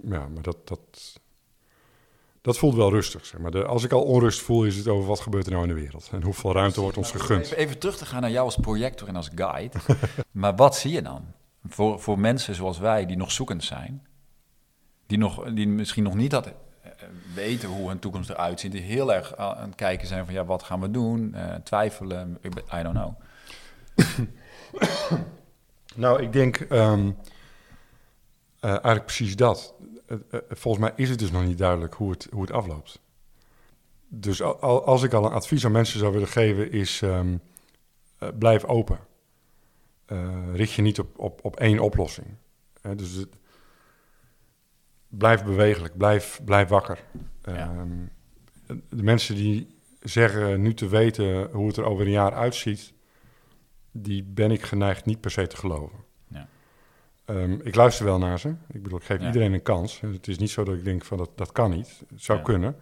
[0.02, 1.20] Ja, maar dat, dat,
[2.40, 3.26] dat voelt wel rustig.
[3.26, 3.50] Zeg maar.
[3.50, 5.80] de, als ik al onrust voel, is het over wat gebeurt er nou in de
[5.80, 6.08] wereld.
[6.12, 7.44] En hoeveel ruimte wordt ons gegund.
[7.44, 9.78] Even, even terug te gaan naar jou als projector en als guide.
[10.30, 11.24] maar wat zie je dan?
[11.68, 14.06] Voor, voor mensen zoals wij die nog zoekend zijn,
[15.06, 16.52] die, nog, die misschien nog niet dat, eh,
[17.34, 20.44] weten hoe hun toekomst eruit ziet, die heel erg aan het kijken zijn van ja,
[20.44, 21.34] wat gaan we doen?
[21.34, 22.38] Eh, twijfelen,
[22.72, 23.12] I don't know.
[25.94, 27.10] Nou, ik denk ehm,
[28.64, 29.74] eh, eigenlijk precies dat.
[30.06, 33.00] Eh, eh, volgens mij is het dus nog niet duidelijk hoe het, hoe het afloopt.
[34.08, 37.36] Dus al- al- als ik al een advies aan mensen zou willen geven, is ehm,
[38.18, 38.98] eh, blijf open.
[40.52, 42.26] Richt je niet op, op, op één oplossing.
[42.96, 43.36] Dus het-
[45.08, 47.04] blijf bewegelijk, blijf, blijf wakker.
[47.44, 47.54] Ja.
[47.56, 48.06] Ehm,
[48.88, 52.92] de mensen die zeggen nu te weten hoe het er over een jaar uitziet,
[53.90, 56.03] die ben ik geneigd niet per se te geloven.
[57.24, 58.48] Ehm, ik luister wel naar ze.
[58.72, 59.26] Ik bedoel, ik geef Ja.
[59.26, 60.00] iedereen een kans.
[60.00, 62.02] Het is niet zo dat ik denk van dat, dat kan niet.
[62.10, 62.44] Het zou Ja.
[62.44, 62.76] kunnen.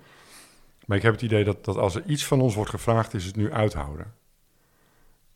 [0.86, 3.24] Maar ik heb het idee dat, dat als er iets van ons wordt gevraagd, is
[3.24, 4.12] het nu uithouden.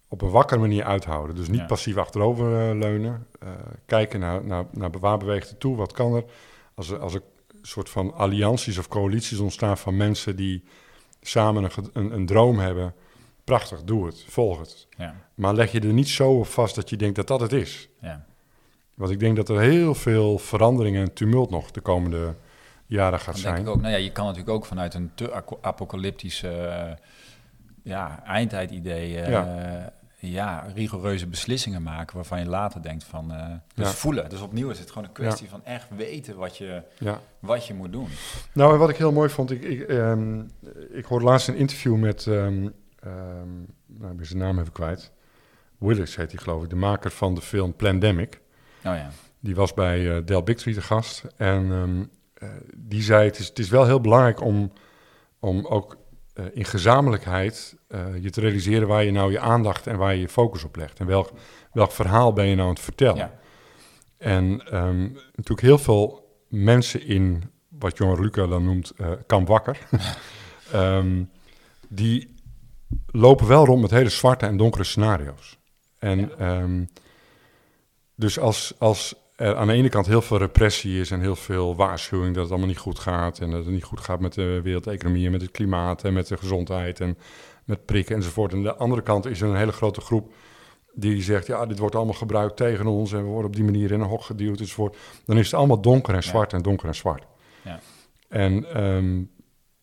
[0.09, 1.36] Op een wakkere manier uithouden.
[1.36, 1.66] Dus niet Ja.
[1.66, 3.26] passief achterover eh, leunen.
[3.40, 3.48] Eh,
[3.86, 6.24] kijken naar, naar, naar waar beweegt het toe, wat kan er.
[6.74, 10.64] Als er, als er een soort van allianties of coalities ontstaan van mensen die
[11.20, 12.94] samen een, een, een droom hebben.
[13.44, 14.86] Prachtig, doe het, volg het.
[14.96, 17.52] Ja, Maar leg je er niet zo op vast dat je denkt dat dat het
[17.52, 17.88] is.
[18.00, 18.26] ja.
[18.97, 22.34] Want ik denk dat er heel veel veranderingen en tumult nog de komende
[22.86, 23.66] jaren gaat Dan denk zijn.
[23.66, 26.92] ik ook, nou ja, je kan natuurlijk ook vanuit een te apocalyptische eh,
[27.82, 29.92] ja, eindtijd-idee eh, Ja.
[30.18, 30.66] ja.
[30.74, 33.92] rigoureuze beslissingen maken waarvan je later denkt van, eh, dus Ja.
[33.92, 34.28] voelen.
[34.28, 36.82] Dus opnieuw is het gewoon een kwestie van echt weten wat je,
[37.38, 38.09] wat je moet doen.
[38.53, 40.40] Nou, en wat ik heel mooi vond, ik, ik, ehm,
[40.92, 42.68] ik hoorde laatst een interview met, ehm,
[43.01, 43.49] ehm,
[43.86, 45.12] nou, zijn naam even kwijt.
[45.78, 48.40] Willis heet hij geloof ik, de maker van de film Plandemic.
[48.87, 49.11] Oh ja,
[49.41, 51.24] Die was bij eh Del Bigtree te gast.
[51.37, 54.72] En ehm, eh, die zei, het is, het is wel heel belangrijk om,
[55.41, 55.97] om ook
[56.32, 57.76] eh, in gezamenlijkheid
[58.20, 60.99] je te realiseren waar je nou je aandacht en waar je je focus op legt.
[60.99, 61.30] En welk,
[61.72, 63.16] welk verhaal ben je nou aan het vertellen.
[63.16, 63.32] ja,
[64.18, 68.93] En ehm, natuurlijk heel veel mensen in wat Johan Luca dan noemt
[69.26, 69.78] kamp wakker,
[70.72, 71.24] ehm,
[71.89, 72.34] die
[73.07, 75.59] lopen wel rond met hele zwarte en donkere scenario's.
[75.99, 76.87] En Ja.
[78.16, 81.76] Dus als, als er aan de ene kant heel veel repressie is en heel veel
[81.76, 84.60] waarschuwing dat het allemaal niet goed gaat en dat het niet goed gaat met de
[84.62, 87.18] wereldeconomie en met het klimaat en met de gezondheid en
[87.64, 88.52] met prikken enzovoort.
[88.52, 90.32] En aan de andere kant is er een hele grote groep
[90.94, 93.92] die zegt, ja, dit wordt allemaal gebruikt tegen ons en we worden op die manier
[93.92, 94.96] in een hok geduwd enzovoort.
[95.24, 97.26] Dan is het allemaal donker en zwart en donker en zwart.
[97.64, 97.80] Ja.
[98.28, 99.22] En ehm,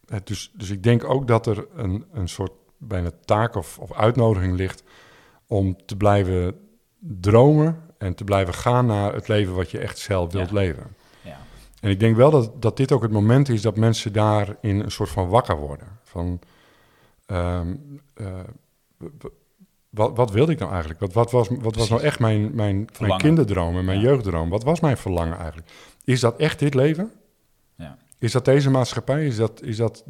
[0.06, 3.94] het dus, dus ik denk ook dat er een, een soort bijna taak of, of
[3.94, 4.84] uitnodiging ligt
[5.48, 6.56] om te blijven
[7.00, 10.56] dromen en te blijven gaan naar het leven wat je echt zelf wilt Ja.
[10.56, 10.96] leven.
[11.22, 11.38] ja,
[11.82, 14.92] En ik denk wel dat, dat dit ook het moment is dat mensen daarin een
[14.92, 15.88] soort van wakker worden.
[16.04, 16.40] Van,
[17.26, 17.76] ehm,
[18.14, 18.40] eh,
[19.90, 21.00] wat, wat wilde ik nou eigenlijk?
[21.00, 24.04] Wat, wat was, wat was nou echt mijn, mijn, mijn kinderdroom en mijn Ja.
[24.10, 24.50] jeugddroom?
[24.50, 25.70] Wat was mijn verlangen eigenlijk?
[26.04, 27.12] Is dat echt dit leven?
[27.76, 29.26] ja, Is dat deze maatschappij?
[29.26, 30.04] Is dat, is dat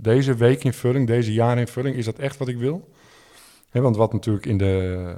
[0.00, 1.96] deze weekinvulling, deze jaarinvulling?
[1.96, 2.88] Is dat echt wat ik wil?
[3.72, 5.14] Want wat natuurlijk in de,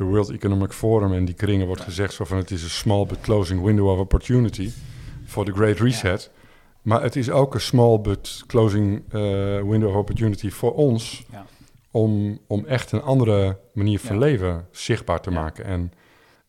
[0.00, 2.12] de World Economic Forum en die kringen wordt gezegd...
[2.12, 4.70] Zo van, het is een small but closing window of opportunity
[5.24, 6.30] for the Great Reset.
[6.82, 9.20] Maar het is ook een small but closing eh,
[9.62, 11.24] window of opportunity voor ons...
[11.30, 11.46] ja,
[11.90, 14.20] om, om echt een andere manier van Ja.
[14.20, 15.64] leven zichtbaar te maken.
[15.64, 15.92] En,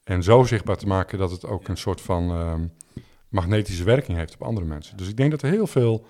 [0.04, 2.62] en zo zichtbaar te maken dat het ook een soort van ehm,
[3.30, 4.98] magnetische werking heeft op andere mensen.
[4.98, 6.06] Dus ik denk dat er heel veel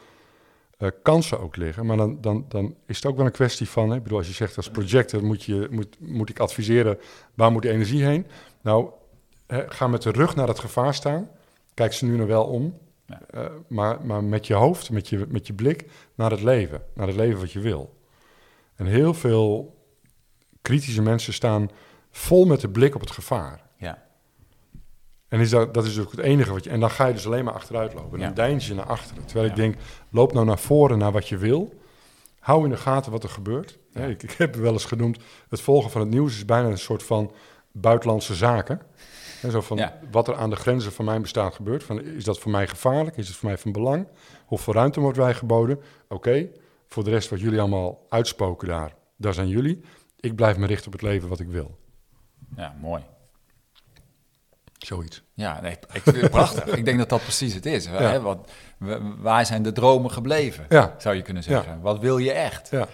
[0.81, 1.85] eh, kansen ook liggen.
[1.85, 3.89] Maar dan, dan, dan is het ook wel een kwestie van...
[3.89, 6.99] Hè, ik bedoel, als je zegt als projector moet, je, moet, moet ik adviseren...
[7.33, 8.27] waar moet die energie heen?
[8.61, 8.89] Nou,
[9.47, 11.29] hè, ga met de rug naar het gevaar staan.
[11.73, 12.77] Kijk ze nu nog wel om.
[13.05, 13.21] Ja.
[13.29, 16.81] Eh, maar, maar met je hoofd, met je, met je blik naar het leven.
[16.93, 17.93] Naar het leven wat je wil.
[18.75, 19.75] En heel veel
[20.61, 21.69] kritische mensen staan
[22.11, 23.61] vol met de blik op het gevaar.
[25.31, 25.37] Ja.
[25.37, 26.69] En is dat, dat is ook het enige wat je...
[26.69, 28.19] En dan ga je dus alleen maar achteruit lopen.
[28.19, 28.25] Ja.
[28.25, 29.25] Dan deins je naar achteren.
[29.25, 29.61] Terwijl ik Ja.
[29.61, 29.75] denk,
[30.09, 31.73] loop nou naar voren naar wat je wil.
[32.39, 33.79] Hou in de gaten wat er gebeurt.
[33.93, 34.01] Ja.
[34.05, 35.19] Ik, ik heb wel eens genoemd...
[35.49, 37.31] het volgen van het nieuws is bijna een soort van
[37.71, 38.81] buitenlandse zaken.
[39.41, 39.99] Hè, zo van Ja.
[40.11, 41.83] wat er aan de grenzen van mijn bestaan gebeurt.
[41.83, 43.17] Van, is dat voor mij gevaarlijk?
[43.17, 44.07] Is het voor mij van belang?
[44.45, 45.79] Hoeveel ruimte wordt wij geboden?
[46.07, 46.47] Oké,
[46.87, 48.93] voor de rest wat jullie allemaal uitspoken daar...
[49.17, 49.81] daar zijn jullie.
[50.19, 51.77] Ik blijf me richten op het leven wat ik wil.
[52.55, 53.03] ja, mooi.
[54.85, 55.23] Zoiets.
[55.33, 56.65] Ja, nee, ik vind het prachtig.
[56.65, 57.85] Ik denk dat dat precies het is.
[57.85, 58.21] Hè?
[58.21, 58.51] Wat,
[59.17, 61.81] waar zijn de dromen gebleven, Ja, zou je kunnen zeggen.
[61.81, 62.69] Wat wil je echt?
[62.71, 62.87] ja.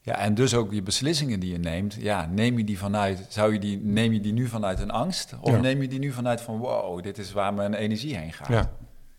[0.00, 3.52] Ja, en dus ook die beslissingen die je neemt, ja, neem je die vanuit, zou
[3.52, 5.34] je die, neem je die nu vanuit een angst?
[5.40, 8.48] Of neem je die nu vanuit van, wow, dit is waar mijn energie heen gaat?
[8.48, 8.72] Ja,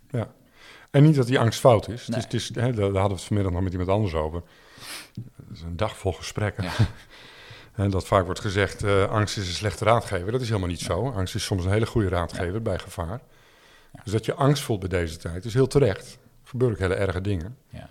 [0.09, 0.27] ja.
[0.91, 2.07] En niet dat die angst fout is.
[2.07, 2.19] Nee.
[2.19, 4.41] Het is, het is hè, daar hadden we het vanmiddag nog met iemand anders over.
[5.13, 6.63] Het is een dag vol gesprekken.
[7.79, 10.31] En dat vaak wordt gezegd, eh, angst is een slechte raadgever.
[10.31, 11.09] Dat is helemaal niet zo.
[11.11, 13.21] Angst is soms een hele goede raadgever bij gevaar.
[14.03, 16.13] Dus dat je angst voelt bij deze tijd is heel terecht.
[16.13, 17.57] Er gebeuren ook hele erge dingen.
[17.69, 17.89] Ja.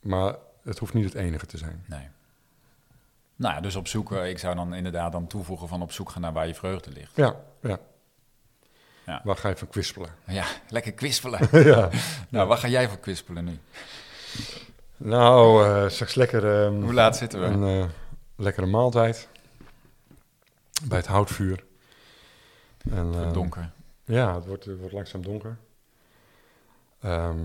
[0.00, 1.84] Maar het hoeft niet het enige te zijn.
[1.86, 2.08] Nee.
[3.36, 6.10] Nou ja, dus op zoek, eh, ik zou dan inderdaad dan toevoegen van op zoek
[6.10, 7.16] gaan naar waar je vreugde ligt.
[7.16, 7.78] Ja, ja.
[9.06, 9.20] Ja.
[9.24, 10.10] Waar ga je van kwispelen?
[10.26, 11.48] Ja, lekker kwispelen.
[11.72, 11.88] ja.
[12.28, 13.58] nou, waar ga jij voor kwispelen nu?
[14.96, 17.46] Nou, eh straks lekker ehm, Hoe laat zitten we?
[17.46, 17.90] een
[18.36, 19.28] lekkere maaltijd.
[20.84, 21.64] Bij het houtvuur.
[22.90, 23.70] En, Het ehm, donker.
[24.04, 25.56] Ja, het wordt, het wordt langzaam donker.
[27.00, 27.38] Ehm,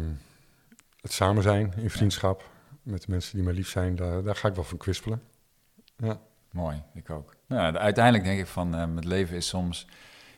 [1.02, 2.50] het samen zijn in vriendschap
[2.84, 5.22] met de mensen die mij lief zijn, daar, daar ga ik wel van kwispelen.
[5.98, 6.20] Ja,
[6.52, 7.36] Mooi, ik ook.
[7.46, 9.88] Nou, de- uiteindelijk denk ik van, eh, het leven is soms,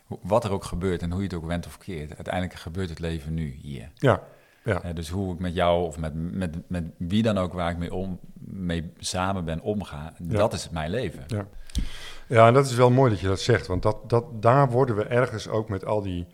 [0.08, 3.00] wat er ook gebeurt en hoe je het ook went of keert, uiteindelijk gebeurt het
[3.00, 3.92] leven nu, hier.
[3.96, 4.24] ja,
[4.64, 4.84] ja.
[4.84, 7.78] Eh, dus hoe ik met jou of met, met, met wie dan ook waar ik
[7.78, 11.24] mee, om, mee samen ben omga, dat is mijn leven.
[11.28, 11.48] Ja.
[12.28, 14.96] ja en dat is wel mooi dat je dat zegt, want dat, dat, daar worden
[14.96, 16.28] we ergens ook met al die,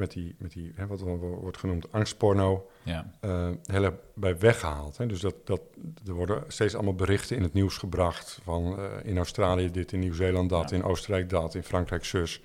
[0.00, 4.96] met die, met die hè, wat wordt genoemd angstporno, Ja, eh, heel erg bij weggehaald.
[4.96, 5.06] Hè?
[5.06, 5.60] Dus dat, dat,
[6.06, 9.98] er worden steeds allemaal berichten in het nieuws gebracht van eh, in Australië dit, in
[9.98, 10.76] Nieuw-Zeeland dat, Ja.
[10.76, 12.42] in Oostenrijk dat, in Frankrijk zus.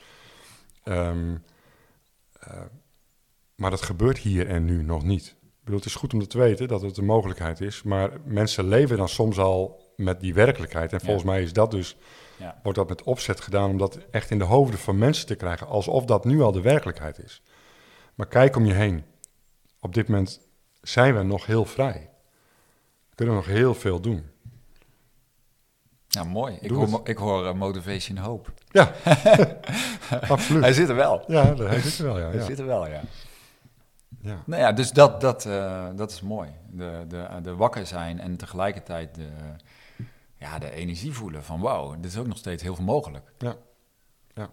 [0.84, 1.36] Ehm,
[2.40, 2.62] eh,
[3.56, 5.26] maar dat gebeurt hier en nu nog niet.
[5.42, 8.10] Ik bedoel, het is goed om dat te weten dat het een mogelijkheid is, maar
[8.26, 10.92] mensen leven dan soms al met die werkelijkheid.
[10.92, 11.04] En Ja.
[11.06, 11.98] volgens mij is dat dus,
[12.38, 15.36] ja, wordt dat met opzet gedaan om dat echt in de hoofden van mensen te
[15.36, 17.42] krijgen, alsof dat nu al de werkelijkheid is.
[18.16, 19.04] Maar kijk om je heen.
[19.80, 20.40] Op dit moment
[20.82, 22.10] zijn we nog heel vrij.
[23.10, 24.26] We kunnen nog heel veel doen.
[26.08, 26.58] ja mooi.
[26.62, 28.50] Ik hoor, ik hoor eh, Motivation Hope.
[28.72, 28.92] Ja,
[30.28, 30.62] absoluut.
[30.64, 31.24] Hij zit er wel.
[31.28, 32.26] Ja, hij zit er wel, ja.
[32.28, 32.46] Hij ja.
[32.46, 33.02] zit er wel, ja.
[34.22, 34.44] Ja.
[34.46, 36.50] Nou ja, dus dat, dat, eh, dat is mooi.
[36.70, 39.30] De, de, de wakker zijn en tegelijkertijd de,
[40.36, 43.32] ja, de energie voelen van wauw, dit is ook nog steeds heel veel mogelijk.
[43.38, 43.56] Ja.
[44.34, 44.50] Ja.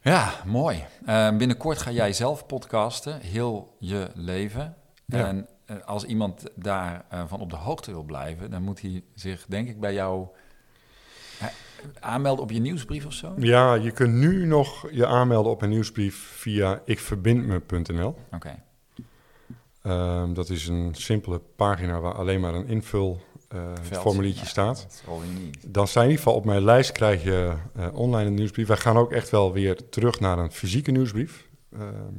[0.00, 0.84] Ja, mooi.
[1.06, 4.74] Eh, binnenkort ga jij zelf podcasten, heel je leven.
[5.04, 5.26] Ja.
[5.26, 9.46] En eh, als iemand daarvan van op de hoogte wil blijven, dan moet hij zich
[9.46, 10.28] denk ik bij jou
[12.00, 13.34] aanmelden op je nieuwsbrief of zo?
[13.38, 18.16] Ja, je kunt nu nog je aanmelden op een nieuwsbrief via ikverbindme.nl.
[18.34, 18.62] Oké,
[19.82, 23.20] Ehm, dat is een simpele pagina waar alleen maar een invul
[23.82, 24.00] Veld.
[24.00, 25.02] formuliertje Ja, staat.
[25.66, 28.66] Dan je in ieder geval op mijn lijst, krijg je eh, online een nieuwsbrief.
[28.66, 31.46] Wij gaan ook echt wel weer terug naar een fysieke nieuwsbrief.
[31.72, 32.12] ehm,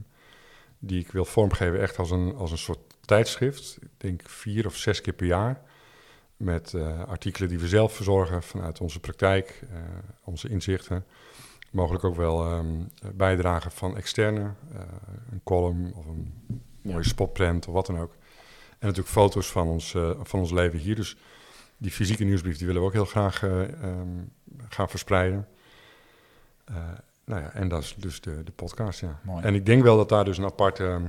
[0.79, 3.77] die ik wil vormgeven echt als een, als een soort tijdschrift.
[3.81, 5.61] Ik denk vier of zes keer per jaar.
[6.39, 9.77] Met eh, artikelen die we zelf verzorgen vanuit onze praktijk, eh,
[10.23, 11.05] onze inzichten.
[11.71, 12.67] Mogelijk ook wel ehm,
[13.15, 14.79] bijdragen van externe, eh,
[15.31, 16.33] een column of een
[16.81, 18.11] mooie spotprint of wat dan ook.
[18.69, 20.95] En natuurlijk foto's van ons, van ons leven hier.
[20.95, 21.17] Dus
[21.77, 24.07] die fysieke nieuwsbrief die willen we ook heel graag eh, ehm,
[24.69, 25.47] gaan verspreiden.
[27.25, 29.19] Nou ja, en dat is dus de, de podcast, ja.
[29.23, 29.43] Mooi.
[29.43, 31.01] En ik denk wel dat daar dus een aparte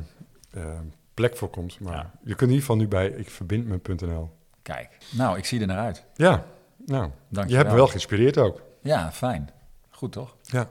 [0.51, 1.81] ehm, plek voor komt.
[1.81, 2.11] Maar Ja.
[2.21, 4.31] je kunt in ieder geval nu bij ikverbindme.nl.
[4.75, 6.05] Kijk, nou, ik zie er naar uit.
[6.15, 6.45] Ja,
[6.87, 8.63] nou, Dank je hebt me wel geïnspireerd ook.
[8.83, 9.51] Ja, fijn.
[9.91, 10.37] Goed toch?
[10.43, 10.69] Ja,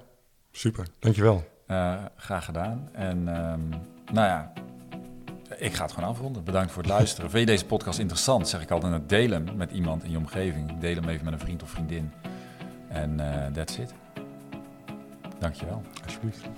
[0.51, 0.87] super.
[0.99, 1.47] Dankjewel.
[1.67, 2.89] Eh, graag gedaan.
[2.91, 3.69] En ehm,
[4.13, 4.51] nou ja,
[5.57, 6.43] ik ga het gewoon afronden.
[6.43, 7.29] Bedankt voor het luisteren.
[7.29, 8.47] Vind je deze podcast interessant?
[8.47, 10.79] Zeg ik altijd, deel hem met iemand in je omgeving.
[10.79, 12.11] Deel hem even met een vriend of vriendin.
[12.87, 13.93] En eh that's it.
[15.39, 15.81] Dankjewel.
[16.05, 16.49] Alsjeblieft.